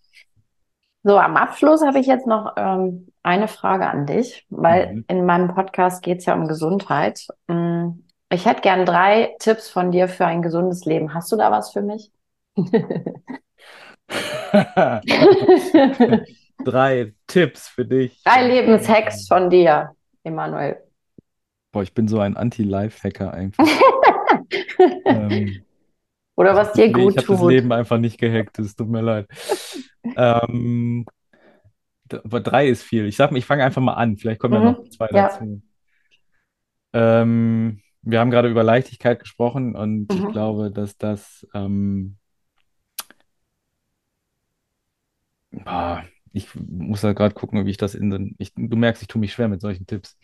[1.03, 5.03] So, am Abschluss habe ich jetzt noch ähm, eine Frage an dich, weil Mhm.
[5.07, 7.26] in meinem Podcast geht es ja um Gesundheit.
[7.47, 11.14] Mm, Ich hätte gern drei Tipps von dir für ein gesundes Leben.
[11.14, 12.12] Hast du da was für mich?
[16.64, 18.22] Drei Tipps für dich.
[18.24, 19.91] Drei Lebenshacks von dir,
[20.24, 20.78] Emanuel.
[21.72, 23.68] Boah, ich bin so ein Anti-Life-Hacker einfach.
[25.05, 25.64] ähm,
[26.36, 27.49] Oder ich was habe dir das, Le- ich gut hab das tut.
[27.49, 29.28] Leben einfach nicht gehackt, es tut mir leid.
[30.16, 31.05] Ähm,
[32.12, 33.05] aber drei ist viel.
[33.05, 34.18] Ich sag mal, ich fange einfach mal an.
[34.18, 34.89] Vielleicht kommen ja noch Mhm.
[34.89, 35.30] zwei Ja.
[35.30, 35.62] dazu.
[36.93, 40.28] Ähm, wir haben gerade über Leichtigkeit gesprochen und ich Mhm.
[40.28, 42.18] glaube, dass das, ähm,
[45.65, 49.07] ah, ich muss da gerade gucken, wie ich das in den, ich, du merkst, ich
[49.07, 50.17] tue mich schwer mit solchen Tipps,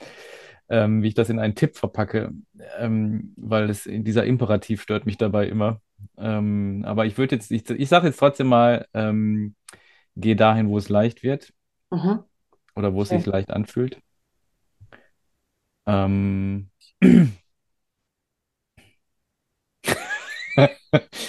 [0.70, 2.32] ähm, wie ich das in einen Tipp verpacke,
[2.78, 5.82] ähm, weil es, dieser Imperativ stört mich dabei immer.
[6.18, 9.56] Ähm, aber ich würde jetzt, ich, ich sage jetzt trotzdem mal, ähm,
[10.16, 11.54] geh dahin, wo es leicht wird
[11.92, 12.26] Mhm.
[12.76, 13.32] oder wo es sich Schön.
[13.32, 14.00] leicht anfühlt.
[15.88, 16.70] Ähm,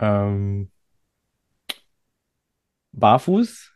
[0.00, 0.70] ähm,
[2.92, 3.72] barfuß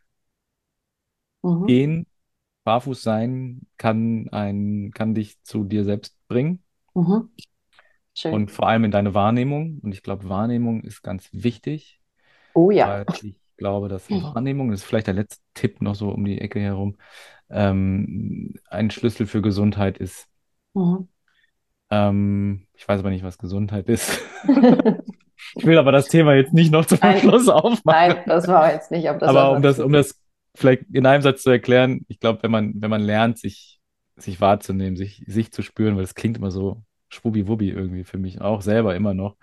[1.42, 1.66] Mhm.
[1.66, 2.06] gehen,
[2.64, 6.64] barfuß sein kann ein, kann dich zu dir selbst bringen
[6.94, 7.28] Mhm.
[8.28, 9.78] Und vor allem in deine Wahrnehmung.
[9.82, 12.00] Und ich glaube, Wahrnehmung ist ganz wichtig,
[12.54, 12.98] Oh ja.
[13.06, 16.60] ich glaube, dass Wahrnehmung, das ist vielleicht der letzte Tipp noch so um die Ecke
[16.60, 16.96] herum,
[17.50, 20.28] ähm, ein Schlüssel für Gesundheit ist.
[20.74, 21.08] Mhm.
[21.90, 24.20] Ähm, ich weiß aber nicht, was Gesundheit ist.
[25.56, 27.18] Ich will aber das Thema jetzt nicht noch zum Nein.
[27.20, 28.16] Schluss aufmachen.
[28.16, 30.20] Nein, das war jetzt nicht, ob das Aber um das, um das
[30.54, 33.80] vielleicht in einem Satz zu erklären, ich glaube, wenn man, wenn man lernt, sich,
[34.16, 38.40] sich wahrzunehmen, sich, sich zu spüren, weil es klingt immer so schwubbi-wubbi irgendwie für mich,
[38.40, 39.36] auch selber immer noch.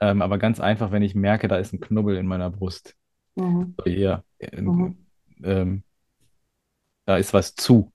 [0.00, 2.94] Ähm, aber ganz einfach, wenn ich merke, da ist ein Knubbel in meiner Brust,
[3.36, 3.74] Mhm.
[3.76, 4.96] so eher, äh, Mhm.
[5.44, 5.82] ähm,
[7.06, 7.92] da ist was zu,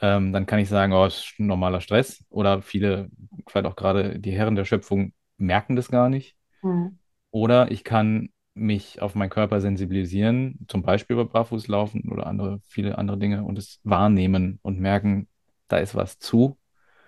[0.00, 2.24] ähm, dann kann ich sagen, oh, ist ein normaler Stress.
[2.30, 3.10] Oder viele,
[3.48, 6.36] vielleicht auch gerade die Herren der Schöpfung, merken das gar nicht.
[6.62, 6.98] Mhm.
[7.30, 12.98] Oder ich kann mich auf meinen Körper sensibilisieren, zum Beispiel über Barfußlaufen oder andere, viele
[12.98, 15.28] andere Dinge und es wahrnehmen und merken,
[15.68, 16.58] da ist was zu.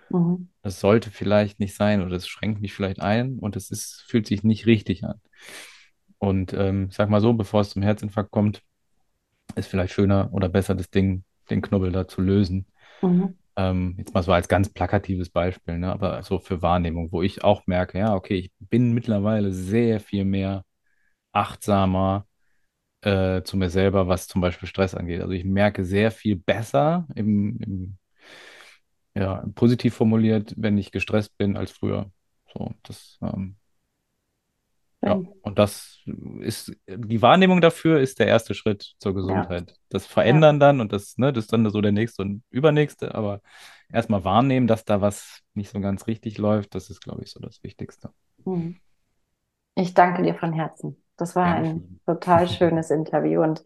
[0.09, 0.49] Mhm.
[0.61, 4.25] Das sollte vielleicht nicht sein oder es schränkt mich vielleicht ein und es ist, fühlt
[4.25, 5.19] sich nicht richtig an.
[6.17, 8.63] Und ähm, sag mal so, bevor es zum Herzinfarkt kommt,
[9.55, 12.65] ist vielleicht schöner oder besser, das Ding, den Knubbel da zu lösen.
[13.01, 13.35] Mhm.
[13.55, 15.91] Ähm, jetzt mal so als ganz plakatives Beispiel, ne?
[15.91, 20.25] aber so für Wahrnehmung, wo ich auch merke, ja, okay, ich bin mittlerweile sehr viel
[20.25, 20.63] mehr
[21.33, 22.27] achtsamer
[23.01, 25.21] äh, zu mir selber, was zum Beispiel Stress angeht.
[25.21, 27.97] Also ich merke sehr viel besser im, im
[29.15, 32.11] ja, positiv formuliert, wenn ich gestresst bin als früher.
[32.53, 33.57] So, das, ähm,
[35.05, 35.99] ja, und das
[36.41, 39.75] ist, die Wahrnehmung dafür ist der erste Schritt zur Ja, Gesundheit.
[39.89, 40.45] Das ja.
[40.45, 43.41] Verändern dann und das, ne, das ist dann so der nächste und übernächste, aber
[43.91, 47.39] erstmal wahrnehmen, dass da was nicht so ganz richtig läuft, das ist, glaube ich, so
[47.39, 48.11] das Wichtigste.
[48.45, 48.79] Mhm.
[49.75, 51.03] Ich danke dir von Herzen.
[51.17, 53.63] Das war ein total schönes Interview und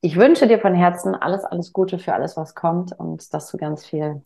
[0.00, 3.56] ich wünsche dir von Herzen alles, alles Gute für alles, was kommt und dass du
[3.58, 4.24] ganz viel,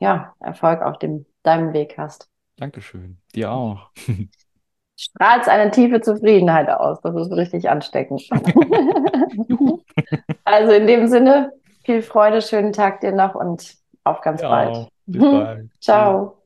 [0.00, 2.30] ja, Erfolg auf dem, deinem Weg hast.
[2.56, 3.18] Dankeschön.
[3.34, 3.90] Dir auch.
[4.96, 7.00] Strahlst eine tiefe Zufriedenheit aus.
[7.02, 8.22] Das ist richtig ansteckend.
[10.44, 11.52] Also in dem Sinne,
[11.84, 14.88] viel Freude, schönen Tag dir noch und auf ganz Ja, bald.
[15.06, 15.70] bis bald.
[15.80, 16.36] Ciao.